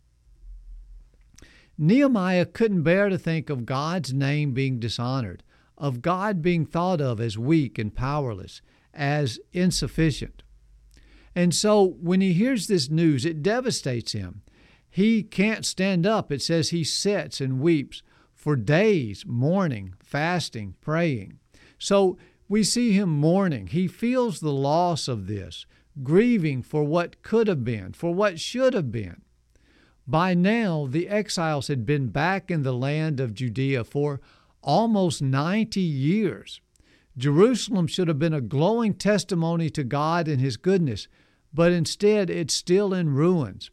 Nehemiah 1.76 2.46
couldn't 2.46 2.84
bear 2.84 3.08
to 3.08 3.18
think 3.18 3.50
of 3.50 3.66
God's 3.66 4.12
name 4.12 4.52
being 4.52 4.78
dishonored 4.78 5.42
of 5.76 6.00
God 6.00 6.42
being 6.42 6.64
thought 6.64 7.00
of 7.00 7.20
as 7.20 7.36
weak 7.36 7.76
and 7.76 7.92
powerless, 7.92 8.62
as 8.94 9.40
insufficient. 9.52 10.44
And 11.34 11.52
so 11.52 11.96
when 12.00 12.20
he 12.20 12.34
hears 12.34 12.68
this 12.68 12.88
news, 12.88 13.24
it 13.24 13.42
devastates 13.42 14.12
him. 14.12 14.42
He 14.88 15.24
can't 15.24 15.66
stand 15.66 16.06
up. 16.06 16.30
It 16.30 16.40
says 16.40 16.70
he 16.70 16.84
sits 16.84 17.40
and 17.40 17.58
weeps 17.58 18.04
for 18.32 18.54
days, 18.54 19.24
mourning, 19.26 19.94
fasting, 19.98 20.76
praying. 20.80 21.40
So 21.80 22.16
we 22.48 22.62
see 22.62 22.92
him 22.92 23.08
mourning. 23.08 23.68
He 23.68 23.88
feels 23.88 24.40
the 24.40 24.52
loss 24.52 25.08
of 25.08 25.26
this, 25.26 25.66
grieving 26.02 26.62
for 26.62 26.84
what 26.84 27.22
could 27.22 27.48
have 27.48 27.64
been, 27.64 27.92
for 27.92 28.14
what 28.14 28.40
should 28.40 28.74
have 28.74 28.92
been. 28.92 29.22
By 30.06 30.34
now, 30.34 30.86
the 30.86 31.08
exiles 31.08 31.68
had 31.68 31.86
been 31.86 32.08
back 32.08 32.50
in 32.50 32.62
the 32.62 32.74
land 32.74 33.20
of 33.20 33.34
Judea 33.34 33.84
for 33.84 34.20
almost 34.62 35.22
90 35.22 35.80
years. 35.80 36.60
Jerusalem 37.16 37.86
should 37.86 38.08
have 38.08 38.18
been 38.18 38.34
a 38.34 38.40
glowing 38.40 38.94
testimony 38.94 39.70
to 39.70 39.84
God 39.84 40.28
and 40.28 40.40
His 40.40 40.56
goodness, 40.56 41.08
but 41.52 41.72
instead 41.72 42.28
it's 42.28 42.52
still 42.52 42.92
in 42.92 43.14
ruins. 43.14 43.70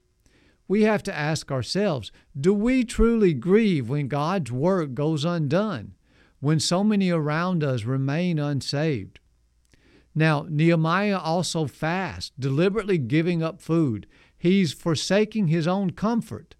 We 0.67 0.83
have 0.83 1.03
to 1.03 1.17
ask 1.17 1.51
ourselves 1.51 2.11
do 2.39 2.53
we 2.53 2.85
truly 2.85 3.33
grieve 3.33 3.89
when 3.89 4.07
God's 4.07 4.51
work 4.51 4.93
goes 4.93 5.25
undone, 5.25 5.95
when 6.41 6.59
so 6.59 6.83
many 6.83 7.09
around 7.09 7.63
us 7.63 7.85
remain 7.85 8.37
unsaved? 8.37 9.19
Now, 10.13 10.45
Nehemiah 10.49 11.17
also 11.17 11.65
fasts, 11.65 12.33
deliberately 12.37 12.97
giving 12.97 13.41
up 13.41 13.61
food. 13.61 14.05
He's 14.37 14.73
forsaking 14.73 15.47
his 15.47 15.65
own 15.65 15.91
comfort. 15.91 16.55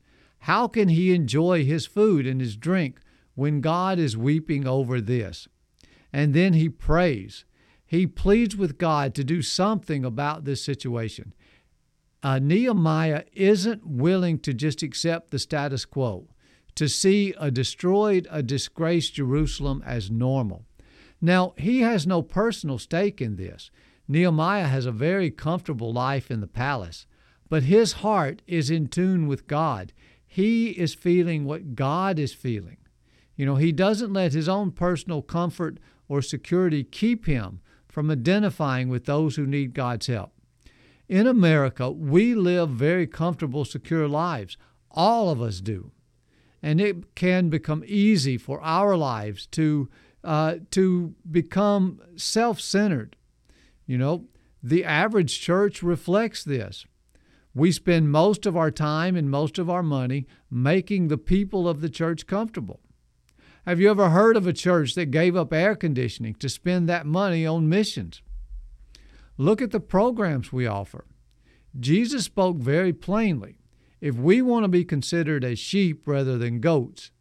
How 0.45 0.69
can 0.69 0.87
he 0.87 1.13
enjoy 1.13 1.65
his 1.65 1.85
food 1.85 2.25
and 2.25 2.39
his 2.39 2.55
drink 2.55 3.01
when 3.35 3.61
God 3.61 3.99
is 3.99 4.17
weeping 4.17 4.67
over 4.67 4.99
this. 5.01 5.47
And 6.11 6.33
then 6.33 6.53
he 6.53 6.69
prays. 6.69 7.45
He 7.85 8.07
pleads 8.07 8.55
with 8.55 8.77
God 8.77 9.15
to 9.15 9.23
do 9.23 9.41
something 9.41 10.05
about 10.05 10.45
this 10.45 10.63
situation. 10.63 11.33
Uh, 12.23 12.39
Nehemiah 12.39 13.23
isn't 13.33 13.85
willing 13.85 14.39
to 14.39 14.53
just 14.53 14.83
accept 14.83 15.31
the 15.31 15.39
status 15.39 15.85
quo, 15.85 16.27
to 16.75 16.87
see 16.87 17.33
a 17.37 17.51
destroyed, 17.51 18.27
a 18.31 18.41
disgraced 18.41 19.15
Jerusalem 19.15 19.83
as 19.85 20.09
normal. 20.09 20.65
Now, 21.19 21.53
he 21.57 21.81
has 21.81 22.07
no 22.07 22.21
personal 22.21 22.79
stake 22.79 23.21
in 23.21 23.35
this. 23.35 23.69
Nehemiah 24.07 24.67
has 24.67 24.85
a 24.85 24.91
very 24.91 25.29
comfortable 25.29 25.93
life 25.93 26.31
in 26.31 26.41
the 26.41 26.47
palace, 26.47 27.05
but 27.49 27.63
his 27.63 27.93
heart 27.93 28.41
is 28.47 28.69
in 28.69 28.87
tune 28.87 29.27
with 29.27 29.47
God. 29.47 29.93
he 30.33 30.69
is 30.69 30.93
feeling 30.93 31.43
what 31.43 31.75
God 31.75 32.17
is 32.17 32.33
feeling. 32.33 32.77
You 33.35 33.45
know, 33.45 33.57
he 33.57 33.73
doesn't 33.73 34.13
let 34.13 34.31
his 34.31 34.47
own 34.47 34.71
personal 34.71 35.21
comfort 35.21 35.77
or 36.07 36.21
security 36.21 36.85
keep 36.85 37.25
him 37.25 37.59
from 37.89 38.09
identifying 38.09 38.87
with 38.87 39.03
those 39.03 39.35
who 39.35 39.45
need 39.45 39.73
God's 39.73 40.07
help. 40.07 40.31
In 41.09 41.27
America, 41.27 41.91
we 41.91 42.33
live 42.33 42.69
very 42.69 43.07
comfortable, 43.07 43.65
secure 43.65 44.07
lives. 44.07 44.55
All 44.89 45.29
of 45.29 45.41
us 45.41 45.59
do. 45.59 45.91
And 46.63 46.79
it 46.79 47.15
can 47.15 47.49
become 47.49 47.83
easy 47.87 48.37
for 48.37 48.61
our 48.61 48.95
lives 48.95 49.47
to, 49.47 49.89
uh, 50.23 50.55
to 50.71 51.15
become 51.29 51.99
self 52.15 52.61
centered. 52.61 53.15
You 53.87 53.97
know, 53.97 54.25
the 54.61 54.85
average 54.85 55.39
church 55.39 55.81
reflects 55.81 56.43
this. 56.43 56.85
We 57.53 57.71
spend 57.71 58.11
most 58.11 58.45
of 58.45 58.55
our 58.55 58.71
time 58.71 59.15
and 59.15 59.29
most 59.29 59.59
of 59.59 59.69
our 59.69 59.83
money 59.83 60.27
making 60.49 61.07
the 61.07 61.17
people 61.17 61.67
of 61.67 61.81
the 61.81 61.89
church 61.89 62.27
comfortable. 62.27 62.79
Have 63.65 63.79
you 63.79 63.89
ever 63.91 64.09
heard 64.09 64.37
of 64.37 64.47
a 64.47 64.53
church 64.53 64.95
that 64.95 65.11
gave 65.11 65.35
up 65.35 65.53
air 65.53 65.75
conditioning 65.75 66.35
to 66.35 66.49
spend 66.49 66.87
that 66.89 67.05
money 67.05 67.45
on 67.45 67.69
missions? 67.69 68.21
Look 69.37 69.61
at 69.61 69.71
the 69.71 69.79
programs 69.79 70.51
we 70.51 70.65
offer. 70.65 71.05
Jesus 71.79 72.25
spoke 72.25 72.57
very 72.57 72.93
plainly. 72.93 73.57
If 74.01 74.15
we 74.15 74.41
want 74.41 74.63
to 74.63 74.67
be 74.67 74.83
considered 74.83 75.43
as 75.43 75.59
sheep 75.59 76.07
rather 76.07 76.37
than 76.37 76.59
goats, 76.59 77.11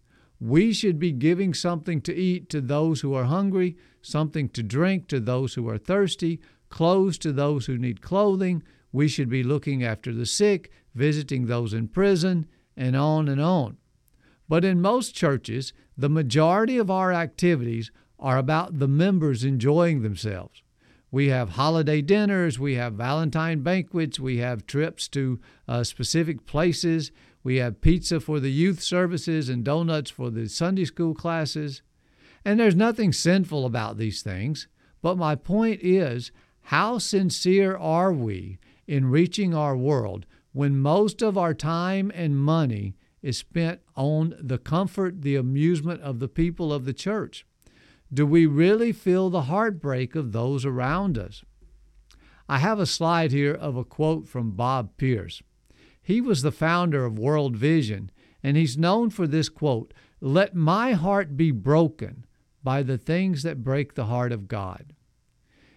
we 0.41 0.73
should 0.73 0.99
be 0.99 1.13
giving 1.13 1.53
something 1.53 2.01
to 2.01 2.15
eat 2.15 2.49
to 2.49 2.63
those 2.63 3.03
who 3.03 3.13
are 3.13 3.25
hungry, 3.25 3.77
something 4.01 4.49
to 4.49 4.63
drink 4.63 5.07
to 5.09 5.21
those 5.21 5.55
who 5.55 5.69
are 5.69 5.77
thirsty, 5.77 6.41
clothes 6.71 7.19
to 7.19 7.33
those 7.33 7.67
who 7.67 7.77
need 7.77 8.01
clothing. 8.01 8.63
We 8.93 9.07
should 9.07 9.29
be 9.29 9.43
looking 9.43 9.85
after 9.85 10.15
the 10.15 10.25
sick, 10.25 10.73
visiting 10.95 11.47
those 11.47 11.75
in 11.75 11.89
prison, 11.89 12.47
and 12.75 12.97
on 12.97 13.29
and 13.29 13.43
on. 13.43 13.77
But 14.49 14.65
in 14.65 14.81
most 14.81 15.15
churches, 15.15 15.75
the 15.99 16.09
majority 16.09 16.79
of 16.79 16.91
our 16.91 17.13
activities 17.13 17.91
are 18.19 18.39
about 18.39 18.79
the 18.79 18.89
members 18.89 19.45
enjoying 19.45 20.01
themselves. 20.01 20.63
We 21.13 21.29
have 21.29 21.51
holiday 21.51 22.03
dinners, 22.03 22.61
we 22.61 22.75
have 22.75 22.93
Valentine 22.93 23.63
banquets, 23.63 24.21
we 24.21 24.39
have 24.39 24.67
trips 24.67 25.09
to 25.09 25.41
uh, 25.67 25.83
specific 25.83 26.47
places, 26.47 27.11
we 27.43 27.57
have 27.57 27.81
pizza 27.81 28.21
for 28.21 28.39
the 28.39 28.53
youth 28.53 28.81
services 28.81 29.49
and 29.49 29.65
donuts 29.65 30.11
for 30.11 30.31
the 30.31 30.49
Sunday 30.49 30.85
school 30.85 31.15
classes. 31.15 31.83
And 32.45 32.61
there's 32.61 32.77
nothing 32.77 33.13
sinful 33.13 33.67
about 33.67 33.99
these 33.99 34.23
things, 34.23 34.69
but 35.03 35.19
my 35.19 35.35
point 35.35 35.81
is 35.83 36.31
how 36.65 36.99
sincere 36.99 37.77
are 37.77 38.13
we 38.13 38.59
in 38.87 39.11
reaching 39.11 39.53
our 39.53 39.77
world 39.77 40.27
when 40.53 40.79
most 40.79 41.23
of 41.23 41.37
our 41.37 41.55
time 41.55 42.13
and 42.15 42.37
money 42.37 42.95
is 43.21 43.37
spent 43.37 43.81
on 43.97 44.35
the 44.41 44.59
comfort, 44.59 45.23
the 45.23 45.35
amusement 45.35 46.01
of 46.03 46.21
the 46.21 46.29
people 46.29 46.73
of 46.73 46.85
the 46.85 46.93
church? 46.95 47.45
Do 48.13 48.27
we 48.27 48.47
really 48.47 48.93
feel 48.93 49.31
the 49.31 49.43
heartbreak 49.43 50.17
of 50.17 50.33
those 50.33 50.65
around 50.65 51.17
us? 51.17 51.45
I 52.49 52.59
have 52.59 52.81
a 52.81 52.87
slide 52.87 53.31
here 53.31 53.55
of 53.55 53.77
a 53.77 53.85
quote 53.85 54.27
from 54.27 54.51
Bob 54.53 54.97
Pierce. 54.97 55.41
He 56.03 56.21
was 56.21 56.43
the 56.43 56.51
founder 56.51 57.05
of 57.05 57.19
World 57.19 57.57
Vision, 57.57 58.11
and 58.43 58.57
he's 58.57 58.77
known 58.77 59.11
for 59.11 59.29
this 59.29 59.49
quote 59.49 59.95
Let 60.21 60.57
my 60.57 60.93
heart 60.93 61.37
be 61.37 61.53
broken 61.53 62.27
by 62.65 62.83
the 62.83 62.99
things 62.99 63.45
that 63.45 63.63
break 63.63 63.95
the 63.95 64.07
heart 64.07 64.33
of 64.33 64.49
God. 64.49 64.93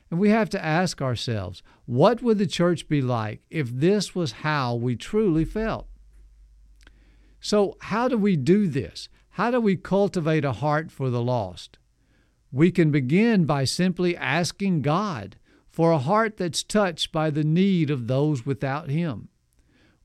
And 0.10 0.20
we 0.20 0.30
have 0.30 0.50
to 0.52 0.64
ask 0.64 1.02
ourselves 1.02 1.62
what 1.86 2.24
would 2.24 2.40
the 2.40 2.48
church 2.48 2.88
be 2.88 3.02
like 3.02 3.42
if 3.52 3.70
this 3.70 4.16
was 4.16 4.32
how 4.32 4.74
we 4.74 4.96
truly 4.96 5.46
felt? 5.46 5.88
So, 7.40 7.78
how 7.82 8.08
do 8.08 8.18
we 8.18 8.36
do 8.36 8.68
this? 8.68 9.10
How 9.32 9.52
do 9.52 9.60
we 9.60 9.76
cultivate 9.76 10.46
a 10.46 10.54
heart 10.54 10.92
for 10.92 11.12
the 11.12 11.22
lost? 11.22 11.78
We 12.54 12.70
can 12.70 12.92
begin 12.92 13.46
by 13.46 13.64
simply 13.64 14.16
asking 14.16 14.84
God 14.84 15.38
for 15.72 15.92
a 15.92 15.98
heart 15.98 16.38
that's 16.38 16.62
touched 16.62 17.12
by 17.12 17.32
the 17.32 17.44
need 17.44 17.90
of 17.90 18.06
those 18.06 18.46
without 18.46 18.92
Him. 18.92 19.30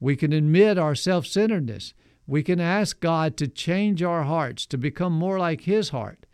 We 0.00 0.16
can 0.16 0.32
admit 0.32 0.78
our 0.78 0.94
self 0.94 1.26
centeredness. 1.26 1.92
We 2.26 2.42
can 2.42 2.58
ask 2.58 3.00
God 3.00 3.36
to 3.36 3.48
change 3.48 4.02
our 4.02 4.22
hearts 4.22 4.64
to 4.66 4.78
become 4.78 5.12
more 5.12 5.38
like 5.38 5.62
His 5.62 5.90
heart. 5.90 6.24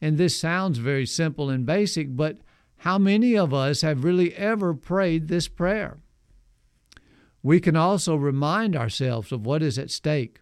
And 0.00 0.18
this 0.18 0.36
sounds 0.36 0.78
very 0.78 1.06
simple 1.06 1.48
and 1.48 1.64
basic, 1.64 2.16
but 2.16 2.38
how 2.78 2.98
many 2.98 3.38
of 3.38 3.54
us 3.54 3.82
have 3.82 4.02
really 4.02 4.34
ever 4.34 4.74
prayed 4.74 5.28
this 5.28 5.46
prayer? 5.46 5.98
We 7.44 7.60
can 7.60 7.76
also 7.76 8.16
remind 8.16 8.74
ourselves 8.74 9.30
of 9.30 9.46
what 9.46 9.62
is 9.62 9.78
at 9.78 9.92
stake. 9.92 10.40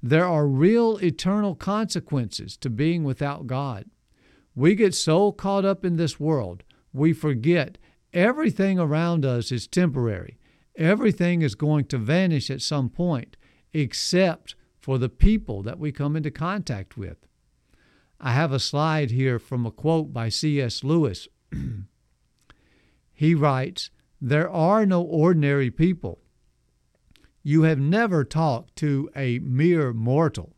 There 0.00 0.26
are 0.26 0.46
real 0.46 0.98
eternal 0.98 1.56
consequences 1.56 2.56
to 2.58 2.70
being 2.70 3.02
without 3.02 3.48
God. 3.48 3.86
We 4.54 4.74
get 4.74 4.94
so 4.94 5.32
caught 5.32 5.64
up 5.64 5.84
in 5.84 5.96
this 5.96 6.20
world, 6.20 6.62
we 6.92 7.12
forget 7.12 7.78
everything 8.12 8.78
around 8.78 9.24
us 9.24 9.50
is 9.50 9.66
temporary. 9.66 10.38
Everything 10.76 11.42
is 11.42 11.54
going 11.54 11.86
to 11.86 11.98
vanish 11.98 12.50
at 12.50 12.62
some 12.62 12.88
point, 12.88 13.36
except 13.72 14.54
for 14.78 14.98
the 14.98 15.08
people 15.08 15.62
that 15.62 15.78
we 15.78 15.92
come 15.92 16.16
into 16.16 16.30
contact 16.30 16.96
with. 16.96 17.26
I 18.20 18.32
have 18.32 18.52
a 18.52 18.58
slide 18.58 19.10
here 19.10 19.38
from 19.38 19.66
a 19.66 19.70
quote 19.70 20.12
by 20.12 20.28
C.S. 20.28 20.84
Lewis. 20.84 21.28
he 23.12 23.34
writes, 23.34 23.90
There 24.20 24.50
are 24.50 24.86
no 24.86 25.02
ordinary 25.02 25.70
people. 25.70 26.20
You 27.42 27.62
have 27.62 27.78
never 27.78 28.24
talked 28.24 28.76
to 28.76 29.10
a 29.16 29.40
mere 29.40 29.92
mortal. 29.92 30.54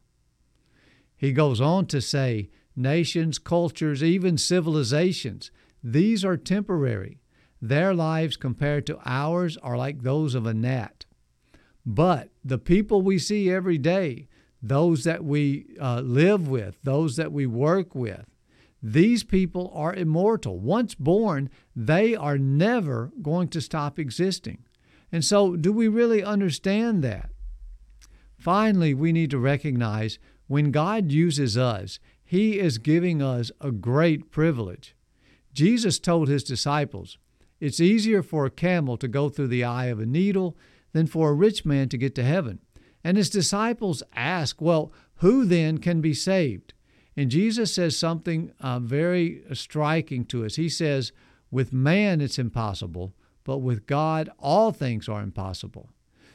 He 1.17 1.33
goes 1.33 1.61
on 1.61 1.87
to 1.87 2.01
say, 2.01 2.51
nations, 2.77 3.39
cultures, 3.39 4.03
even 4.03 4.39
civilizations. 4.39 5.51
These 5.83 6.25
are 6.25 6.37
temporary. 6.37 7.21
Their 7.61 7.95
lives 7.95 8.37
compared 8.37 8.87
to 8.87 8.99
ours 9.05 9.57
are 9.59 9.77
like 9.77 10.03
those 10.03 10.35
of 10.35 10.47
a 10.47 10.55
gnat. 10.55 11.07
But 11.87 12.31
the 12.45 12.59
people 12.59 13.03
we 13.03 13.19
see 13.19 13.51
every 13.51 13.79
day, 13.79 14.29
those 14.63 15.05
that 15.05 15.25
we 15.25 15.77
uh, 15.81 16.01
live 16.01 16.49
with, 16.49 16.77
those 16.83 17.17
that 17.17 17.33
we 17.33 17.47
work 17.47 17.95
with, 17.95 18.25
these 18.83 19.25
people 19.25 19.71
are 19.75 19.95
immortal. 19.95 20.59
Once 20.59 20.95
born, 20.95 21.49
they 21.75 22.15
are 22.15 22.37
never 22.37 23.13
going 23.23 23.49
to 23.49 23.61
stop 23.63 23.99
existing. 23.99 24.65
And 25.11 25.25
so, 25.25 25.57
do 25.57 25.73
we 25.73 25.89
really 25.89 26.23
understand 26.23 27.03
that? 27.03 27.31
Finally, 28.37 28.93
we 28.93 29.11
need 29.11 29.31
to 29.31 29.39
recognize 29.39 30.19
when 30.49 30.71
God 30.71 31.11
uses 31.11 31.57
us, 31.57 31.99
he 32.25 32.59
is 32.59 32.79
giving 32.79 33.23
us 33.23 33.53
a 33.61 33.71
great 33.71 34.31
privilege. 34.31 34.97
Jesus 35.53 35.99
told 35.99 36.29
his 36.29 36.43
disciples, 36.43 37.19
It's 37.61 37.81
easier 37.81 38.23
for 38.23 38.47
a 38.47 38.51
camel 38.51 38.97
to 38.97 39.09
go 39.09 39.29
through 39.29 39.49
the 39.49 39.65
eye 39.65 39.87
of 39.87 40.01
a 40.01 40.07
needle 40.07 40.57
than 40.93 41.07
for 41.07 41.31
a 41.31 41.35
rich 41.35 41.65
man 41.65 41.89
to 41.91 41.99
get 41.99 42.15
to 42.15 42.25
heaven. 42.25 42.61
And 43.05 43.17
his 43.17 43.31
disciples 43.31 44.03
ask, 44.15 44.61
Well, 44.61 44.93
who 45.17 45.45
then 45.45 45.79
can 45.79 46.01
be 46.01 46.15
saved? 46.15 46.73
And 47.17 47.31
Jesus 47.31 47.73
says 47.73 47.97
something 47.97 48.53
uh, 48.61 48.81
very 48.81 49.45
striking 49.53 50.25
to 50.27 50.45
us. 50.45 50.57
He 50.57 50.69
says, 50.69 51.13
With 51.51 51.73
man 51.73 52.21
it's 52.21 52.39
impossible, 52.39 53.13
but 53.45 53.59
with 53.59 53.87
God 53.87 54.31
all 54.39 54.73
things 54.73 55.09
are 55.09 55.23
impossible. 55.23 55.91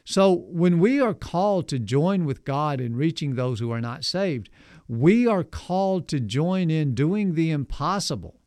So 0.06 0.34
when 0.34 0.80
we 0.80 1.00
are 1.00 1.14
called 1.14 1.68
to 1.68 1.78
join 1.78 2.26
with 2.26 2.46
God 2.46 2.80
in 2.80 2.96
reaching 2.96 3.36
those 3.36 3.60
who 3.60 3.72
are 3.72 3.82
not 3.82 4.04
saved, 4.04 4.50
we 4.90 5.28
are 5.28 5.44
called 5.44 6.08
to 6.08 6.20
join 6.20 6.72
in 6.72 6.96
doing 6.96 7.36
the 7.36 7.52
impossible. 7.52 8.40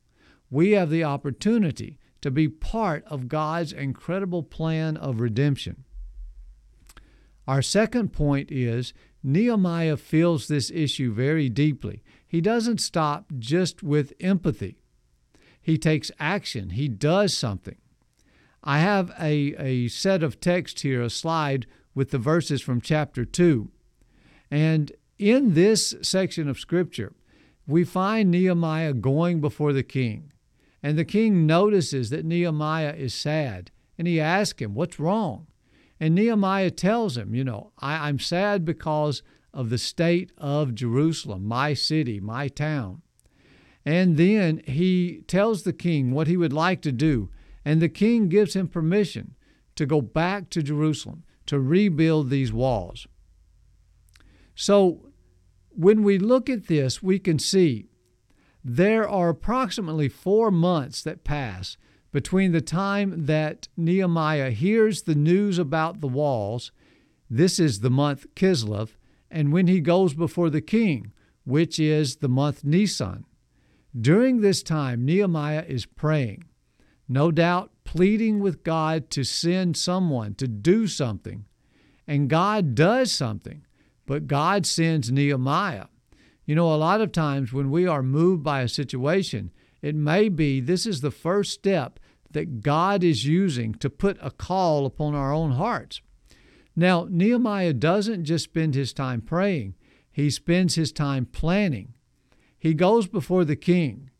We 0.51 0.73
have 0.73 0.91
the 0.91 1.05
opportunity 1.05 2.01
to 2.21 2.33
be 2.33 2.49
part 2.49 3.05
of 3.07 3.29
God's 3.29 3.73
incredible 3.73 4.43
plan 4.43 4.97
of 4.97 5.21
redemption. 5.21 5.85
Our 7.47 7.63
second 7.63 8.13
point 8.13 8.51
is 8.51 8.93
Nehemiah 9.23 9.97
feels 9.97 10.49
this 10.49 10.71
issue 10.73 11.13
very 11.13 11.49
deeply. 11.49 12.03
He 12.27 12.41
doesn't 12.41 12.81
stop 12.81 13.27
just 13.39 13.83
with 13.85 14.13
empathy, 14.21 14.79
he 15.61 15.79
takes 15.79 16.11
action, 16.19 16.71
he 16.71 16.89
does 16.89 17.37
something. 17.37 17.77
I 18.65 18.81
have 18.81 19.13
a, 19.19 19.55
a 19.59 19.89
set 19.89 20.25
of 20.25 20.41
text 20.41 20.81
here, 20.81 21.03
a 21.03 21.11
slide 21.11 21.67
with 21.95 22.11
the 22.11 22.19
verses 22.19 22.63
from 22.63 22.81
chapter 22.81 23.25
2. 23.25 23.71
And 24.51 24.93
in 25.23 25.55
this 25.55 25.95
section 26.03 26.49
of 26.49 26.59
Scripture, 26.59 27.13
we 27.67 27.85
find 27.85 28.31
Nehemiah 28.31 28.93
going 28.93 29.41
before 29.41 29.73
the 29.73 29.85
king. 29.85 30.33
And 30.83 30.99
the 30.99 31.05
king 31.05 31.47
notices 31.47 32.11
that 32.11 32.25
Nehemiah 32.25 32.95
is 32.95 33.15
sad. 33.15 33.71
And 33.97 34.09
he 34.09 34.21
asks 34.21 34.61
him, 34.61 34.75
What's 34.75 34.99
wrong? 34.99 35.47
And 36.01 36.17
Nehemiah 36.17 36.73
tells 36.73 37.17
him, 37.17 37.35
You 37.37 37.45
know, 37.45 37.73
I, 37.79 38.09
I'm 38.09 38.19
sad 38.19 38.65
because 38.65 39.23
of 39.55 39.71
the 39.71 39.79
state 39.79 40.33
of 40.39 40.75
Jerusalem, 40.75 41.45
my 41.47 41.75
city, 41.75 42.19
my 42.19 42.49
town. 42.49 43.03
And 43.85 44.17
then 44.17 44.61
he 44.67 45.23
tells 45.29 45.63
the 45.63 45.73
king 45.73 46.11
what 46.11 46.27
he 46.27 46.37
would 46.37 46.53
like 46.53 46.83
to 46.83 46.93
do. 46.93 47.31
And 47.65 47.81
the 47.81 47.89
king 47.89 48.29
gives 48.29 48.55
him 48.55 48.67
permission 48.67 49.37
to 49.77 49.87
go 49.87 50.01
back 50.01 50.51
to 50.51 50.63
Jerusalem 50.63 51.23
to 51.47 51.61
rebuild 51.61 52.29
these 52.31 52.53
walls. 52.53 53.07
So 54.55 55.12
when 55.75 56.03
we 56.03 56.19
look 56.19 56.49
at 56.49 56.67
this, 56.67 57.03
we 57.03 57.19
can 57.19 57.39
see 57.39 57.89
there 58.65 59.09
are 59.09 59.29
approximately 59.29 60.09
four 60.09 60.51
months 60.51 61.03
that 61.03 61.25
pass 61.25 61.77
between 62.13 62.53
the 62.53 62.61
time 62.61 63.27
that 63.27 63.69
Nehemiah 63.77 64.51
hears 64.51 65.03
the 65.03 65.15
news 65.15 65.59
about 65.59 66.01
the 66.01 66.09
walls, 66.09 66.71
this 67.31 67.59
is 67.59 67.81
the 67.81 67.91
month 67.91 68.27
Kislev, 68.35 68.91
and 69.31 69.53
when 69.53 69.67
he 69.67 69.81
goes 69.81 70.13
before 70.13 70.51
the 70.51 70.61
king, 70.61 71.13
which 71.45 71.81
is 71.81 72.17
the 72.17 72.29
month 72.29 72.63
Nisan. 72.63 73.25
During 73.99 74.41
this 74.41 74.63
time, 74.63 75.05
Nehemiah 75.05 75.65
is 75.67 75.87
praying, 75.87 76.45
no 77.09 77.31
doubt 77.31 77.71
pleading 77.85 78.41
with 78.41 78.63
God 78.63 79.11
to 79.11 79.25
send 79.25 79.77
someone 79.77 80.35
to 80.37 80.47
do 80.47 80.87
something. 80.87 81.45
And 82.07 82.29
God 82.29 82.75
does 82.75 83.13
something, 83.13 83.65
but 84.07 84.27
God 84.27 84.67
sends 84.67 85.11
Nehemiah. 85.11 85.87
You 86.45 86.55
know, 86.55 86.73
a 86.73 86.77
lot 86.77 87.01
of 87.01 87.13
times 87.13 87.53
when 87.53 87.71
we 87.71 87.87
are 87.87 88.03
moved 88.03 88.43
by 88.43 88.63
a 88.63 88.69
situation, 88.69 89.53
it 89.81 89.95
may 89.95 90.29
be 90.29 90.61
this 90.61 90.87
is 90.87 91.01
the 91.01 91.11
first 91.11 91.53
step 91.53 91.99
that 92.31 92.63
God 92.63 93.05
is 93.05 93.27
using 93.27 93.75
to 93.75 93.91
put 93.91 94.19
a 94.21 94.31
call 94.31 94.87
upon 94.87 95.15
our 95.15 95.33
own 95.33 95.53
hearts. 95.53 96.01
Now, 96.75 97.07
Nehemiah 97.11 97.75
doesn't 97.75 98.25
just 98.25 98.45
spend 98.45 98.75
his 98.75 98.93
time 98.93 99.21
praying, 99.21 99.75
he 100.11 100.31
spends 100.31 100.75
his 100.75 100.93
time 100.93 101.27
planning. 101.27 101.95
He 102.59 102.75
goes 102.75 103.07
before 103.09 103.45
the 103.45 103.57
king. 103.57 104.11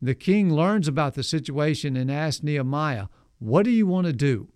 The 0.00 0.14
king 0.14 0.52
learns 0.52 0.86
about 0.86 1.14
the 1.14 1.22
situation 1.22 1.96
and 1.96 2.10
asks 2.10 2.42
Nehemiah, 2.42 3.06
What 3.38 3.64
do 3.64 3.70
you 3.70 3.86
want 3.86 4.06
to 4.06 4.12
do? 4.12 4.48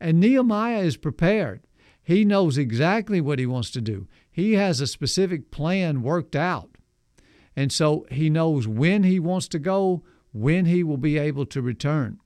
And 0.00 0.18
Nehemiah 0.18 0.80
is 0.80 0.96
prepared. 0.96 1.62
He 2.02 2.24
knows 2.24 2.58
exactly 2.58 3.20
what 3.20 3.38
he 3.38 3.46
wants 3.46 3.70
to 3.70 3.80
do. 3.80 4.08
He 4.30 4.54
has 4.54 4.80
a 4.80 4.86
specific 4.86 5.50
plan 5.50 6.02
worked 6.02 6.36
out. 6.36 6.70
And 7.56 7.72
so 7.72 8.06
he 8.10 8.30
knows 8.30 8.66
when 8.66 9.02
he 9.02 9.18
wants 9.18 9.48
to 9.48 9.58
go, 9.58 10.02
when 10.32 10.66
he 10.66 10.82
will 10.82 10.96
be 10.96 11.18
able 11.18 11.46
to 11.46 11.60
return. 11.60 12.18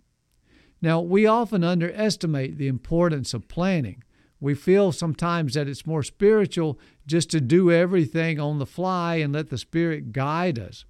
Now, 0.82 1.00
we 1.00 1.26
often 1.26 1.64
underestimate 1.64 2.58
the 2.58 2.68
importance 2.68 3.32
of 3.32 3.48
planning. 3.48 4.04
We 4.38 4.54
feel 4.54 4.92
sometimes 4.92 5.54
that 5.54 5.68
it's 5.68 5.86
more 5.86 6.02
spiritual 6.02 6.78
just 7.06 7.30
to 7.30 7.40
do 7.40 7.72
everything 7.72 8.38
on 8.38 8.58
the 8.58 8.66
fly 8.66 9.16
and 9.16 9.32
let 9.32 9.48
the 9.48 9.56
Spirit 9.56 10.12
guide 10.12 10.58
us. 10.58 10.84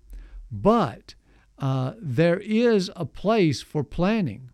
But 0.50 1.14
uh, 1.58 1.92
there 2.00 2.40
is 2.40 2.90
a 2.96 3.04
place 3.04 3.62
for 3.62 3.84
planning. 3.84 4.50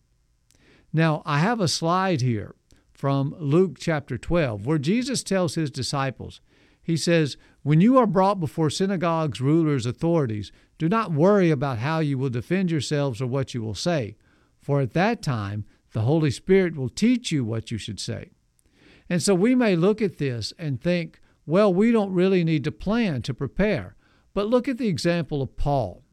Now, 0.92 1.22
I 1.24 1.38
have 1.38 1.60
a 1.60 1.68
slide 1.68 2.20
here 2.20 2.54
from 2.92 3.34
Luke 3.38 3.78
chapter 3.78 4.18
12 4.18 4.66
where 4.66 4.76
Jesus 4.76 5.22
tells 5.22 5.54
his 5.54 5.70
disciples, 5.70 6.42
He 6.90 6.96
says, 6.96 7.36
When 7.62 7.80
you 7.80 7.96
are 7.98 8.06
brought 8.06 8.40
before 8.40 8.68
synagogues, 8.68 9.40
rulers, 9.40 9.86
authorities, 9.86 10.50
do 10.76 10.88
not 10.88 11.12
worry 11.12 11.50
about 11.50 11.78
how 11.78 12.00
you 12.00 12.18
will 12.18 12.30
defend 12.30 12.70
yourselves 12.70 13.22
or 13.22 13.26
what 13.26 13.54
you 13.54 13.62
will 13.62 13.74
say 13.74 14.16
for 14.60 14.80
at 14.80 14.92
that 14.92 15.22
time 15.22 15.64
the 15.92 16.02
Holy 16.02 16.30
Spirit 16.30 16.76
will 16.76 16.88
teach 16.88 17.32
you 17.32 17.44
what 17.44 17.70
you 17.70 17.78
should 17.78 17.98
say. 17.98 18.30
And 19.08 19.22
so 19.22 19.34
we 19.34 19.54
may 19.54 19.74
look 19.74 20.00
at 20.00 20.18
this 20.18 20.52
and 20.58 20.80
think, 20.80 21.20
well, 21.46 21.72
we 21.72 21.90
don't 21.90 22.12
really 22.12 22.44
need 22.44 22.62
to 22.64 22.72
plan 22.72 23.22
to 23.22 23.34
prepare. 23.34 23.96
But 24.34 24.46
look 24.46 24.68
at 24.68 24.78
the 24.78 24.86
example 24.86 25.42
of 25.42 25.56
Paul. 25.56 26.04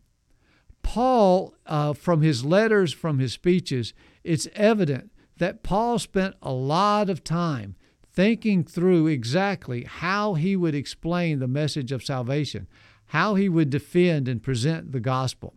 Paul, 0.81 1.53
uh, 1.67 1.93
from 1.93 2.21
his 2.21 2.43
letters, 2.43 2.93
from 2.93 3.19
his 3.19 3.33
speeches, 3.33 3.93
it's 4.23 4.47
evident 4.55 5.11
that 5.37 5.61
Paul 5.61 5.99
spent 5.99 6.35
a 6.41 6.51
lot 6.51 7.09
of 7.09 7.23
time 7.23 7.75
thinking 8.17 8.63
through 8.63 9.05
exactly 9.05 9.83
how 9.83 10.33
he 10.33 10.55
would 10.55 10.73
explain 10.73 11.37
the 11.37 11.47
message 11.47 11.91
of 11.91 12.03
salvation, 12.03 12.65
how 13.05 13.35
he 13.35 13.47
would 13.47 13.69
defend 13.69 14.27
and 14.27 14.41
present 14.41 14.91
the 14.91 14.99
gospel. 14.99 15.53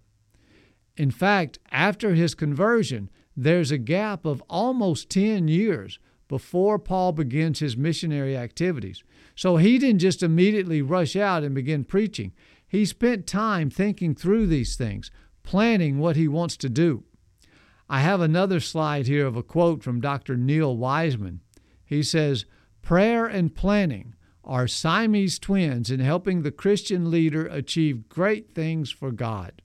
In 0.95 1.11
fact, 1.11 1.59
after 1.71 2.13
his 2.13 2.35
conversion, 2.35 3.09
there's 3.35 3.71
a 3.71 3.79
gap 3.79 4.27
of 4.27 4.43
almost 4.51 5.09
10 5.09 5.49
years 5.49 5.99
before 6.29 6.79
Paul 6.79 7.13
begins 7.13 7.61
his 7.61 7.79
missionary 7.79 8.37
activities. 8.37 9.03
So 9.35 9.57
he 9.57 9.79
didn't 9.79 10.01
just 10.01 10.23
immediately 10.23 10.83
rush 10.83 11.17
out 11.17 11.43
and 11.43 11.55
begin 11.55 11.85
preaching. 11.85 12.35
He 12.69 12.85
spent 12.85 13.27
time 13.27 13.71
thinking 13.71 14.15
through 14.15 14.49
these 14.49 14.77
things, 14.77 15.11
planning 15.45 15.99
what 15.99 16.17
he 16.17 16.29
wants 16.29 16.59
to 16.59 16.69
do. 16.69 17.05
I 17.89 18.01
have 18.01 18.21
another 18.21 18.61
slide 18.61 19.07
here 19.07 19.27
of 19.27 19.35
a 19.35 19.43
quote 19.43 19.83
from 19.83 20.03
Dr. 20.03 20.37
Neil 20.37 20.77
Wiseman. 20.77 21.41
He 21.91 22.05
says, 22.05 22.45
Prayer 22.83 23.27
and 23.27 23.53
planning 23.53 24.15
are 24.45 24.69
Siamese 24.69 25.41
twins 25.41 25.91
in 25.91 25.99
helping 25.99 26.43
the 26.43 26.53
Christian 26.53 27.11
leader 27.11 27.47
achieve 27.47 28.09
great 28.09 28.55
things 28.55 28.93
for 28.93 29.11
God. 29.11 29.61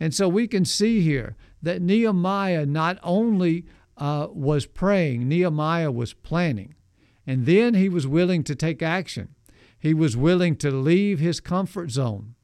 And 0.00 0.14
so 0.14 0.26
we 0.26 0.48
can 0.48 0.64
see 0.64 1.02
here 1.02 1.36
that 1.60 1.82
Nehemiah 1.82 2.64
not 2.64 2.98
only 3.02 3.66
uh, 3.98 4.28
was 4.30 4.64
praying, 4.64 5.28
Nehemiah 5.28 5.92
was 5.92 6.14
planning. 6.14 6.76
And 7.26 7.44
then 7.44 7.74
he 7.74 7.90
was 7.90 8.06
willing 8.06 8.42
to 8.44 8.54
take 8.54 8.82
action. 8.82 9.34
He 9.78 9.92
was 9.92 10.16
willing 10.16 10.56
to 10.56 10.70
leave 10.70 11.20
his 11.20 11.40
comfort 11.40 11.90
zone. 11.90 12.36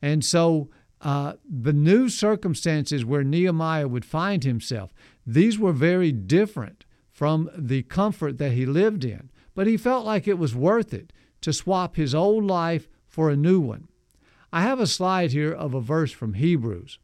And 0.00 0.24
so 0.24 0.70
uh, 1.00 1.32
the 1.44 1.72
new 1.72 2.08
circumstances 2.08 3.04
where 3.04 3.24
Nehemiah 3.24 3.88
would 3.88 4.04
find 4.04 4.44
himself, 4.44 4.94
these 5.26 5.58
were 5.58 5.72
very 5.72 6.12
different 6.12 6.84
from 7.18 7.50
the 7.58 7.82
comfort 7.82 8.38
that 8.38 8.52
he 8.52 8.64
lived 8.64 9.04
in. 9.04 9.28
But 9.52 9.66
he 9.66 9.76
felt 9.76 10.06
like 10.06 10.28
it 10.28 10.38
was 10.38 10.54
worth 10.54 10.94
it 10.94 11.12
to 11.40 11.52
swap 11.52 11.96
his 11.96 12.14
old 12.14 12.44
life 12.44 12.88
for 13.08 13.28
a 13.28 13.36
new 13.36 13.58
one. 13.58 13.88
I 14.52 14.62
have 14.62 14.78
a 14.78 14.86
slide 14.86 15.32
here 15.32 15.52
of 15.52 15.74
a 15.74 15.80
verse 15.80 16.12
from 16.12 16.34
Hebrews. 16.34 17.00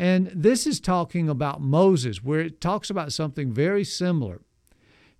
And 0.00 0.32
this 0.34 0.66
is 0.66 0.80
talking 0.80 1.28
about 1.28 1.60
Moses, 1.60 2.24
where 2.24 2.40
it 2.40 2.60
talks 2.60 2.90
about 2.90 3.12
something 3.12 3.52
very 3.52 3.84
similar. 3.84 4.40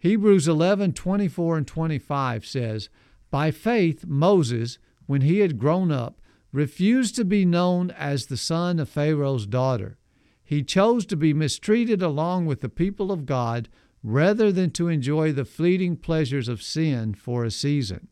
Hebrews 0.00 0.48
11 0.48 0.94
24 0.94 1.58
and 1.58 1.66
25 1.68 2.44
says, 2.44 2.88
By 3.30 3.52
faith, 3.52 4.06
Moses, 4.08 4.78
when 5.06 5.20
he 5.20 5.38
had 5.38 5.56
grown 5.56 5.92
up, 5.92 6.20
refused 6.50 7.14
to 7.14 7.24
be 7.24 7.44
known 7.44 7.92
as 7.92 8.26
the 8.26 8.36
son 8.36 8.80
of 8.80 8.88
Pharaoh's 8.88 9.46
daughter. 9.46 9.98
He 10.42 10.64
chose 10.64 11.06
to 11.06 11.16
be 11.16 11.32
mistreated 11.32 12.02
along 12.02 12.46
with 12.46 12.60
the 12.60 12.68
people 12.68 13.12
of 13.12 13.24
God 13.24 13.68
rather 14.02 14.50
than 14.50 14.70
to 14.72 14.88
enjoy 14.88 15.32
the 15.32 15.44
fleeting 15.44 15.96
pleasures 15.96 16.48
of 16.48 16.62
sin 16.62 17.14
for 17.14 17.44
a 17.44 17.50
season. 17.50 18.08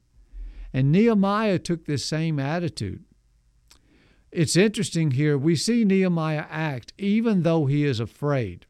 And 0.72 0.92
Nehemiah 0.92 1.58
took 1.58 1.86
this 1.86 2.04
same 2.04 2.38
attitude. 2.38 3.04
It's 4.30 4.54
interesting 4.54 5.12
here. 5.12 5.36
We 5.36 5.56
see 5.56 5.84
Nehemiah 5.84 6.46
act 6.48 6.92
even 6.96 7.42
though 7.42 7.66
he 7.66 7.84
is 7.84 7.98
afraid. 7.98 8.66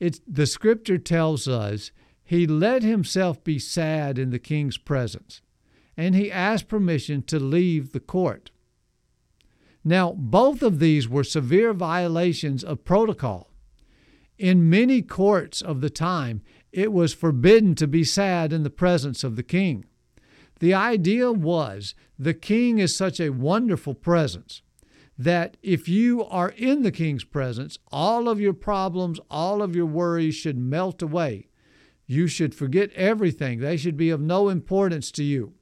It's, 0.00 0.20
the 0.26 0.46
scripture 0.46 0.98
tells 0.98 1.46
us 1.46 1.92
he 2.24 2.46
let 2.46 2.82
himself 2.82 3.44
be 3.44 3.58
sad 3.58 4.18
in 4.18 4.30
the 4.30 4.38
king's 4.38 4.78
presence, 4.78 5.40
and 5.96 6.14
he 6.14 6.32
asked 6.32 6.68
permission 6.68 7.22
to 7.22 7.38
leave 7.38 7.92
the 7.92 8.00
court. 8.00 8.50
Now, 9.84 10.12
both 10.12 10.62
of 10.62 10.78
these 10.78 11.08
were 11.08 11.22
severe 11.22 11.72
violations 11.74 12.64
of 12.64 12.84
protocol. 12.84 13.50
In 14.38 14.68
many 14.68 15.00
courts 15.00 15.62
of 15.62 15.80
the 15.80 15.90
time, 15.90 16.42
it 16.72 16.92
was 16.92 17.14
forbidden 17.14 17.74
to 17.76 17.86
be 17.86 18.02
sad 18.04 18.52
in 18.52 18.64
the 18.64 18.70
presence 18.70 19.22
of 19.22 19.36
the 19.36 19.42
king. 19.42 19.84
The 20.58 20.74
idea 20.74 21.30
was 21.30 21.94
the 22.18 22.34
king 22.34 22.78
is 22.78 22.96
such 22.96 23.20
a 23.20 23.30
wonderful 23.30 23.94
presence 23.94 24.62
that 25.16 25.56
if 25.62 25.88
you 25.88 26.24
are 26.24 26.50
in 26.50 26.82
the 26.82 26.90
king's 26.90 27.24
presence, 27.24 27.78
all 27.92 28.28
of 28.28 28.40
your 28.40 28.52
problems, 28.52 29.20
all 29.30 29.62
of 29.62 29.76
your 29.76 29.86
worries 29.86 30.34
should 30.34 30.58
melt 30.58 31.02
away. 31.02 31.48
You 32.06 32.26
should 32.26 32.54
forget 32.54 32.90
everything, 32.92 33.60
they 33.60 33.76
should 33.76 33.96
be 33.96 34.10
of 34.10 34.20
no 34.20 34.48
importance 34.48 35.10
to 35.12 35.24
you. 35.24 35.54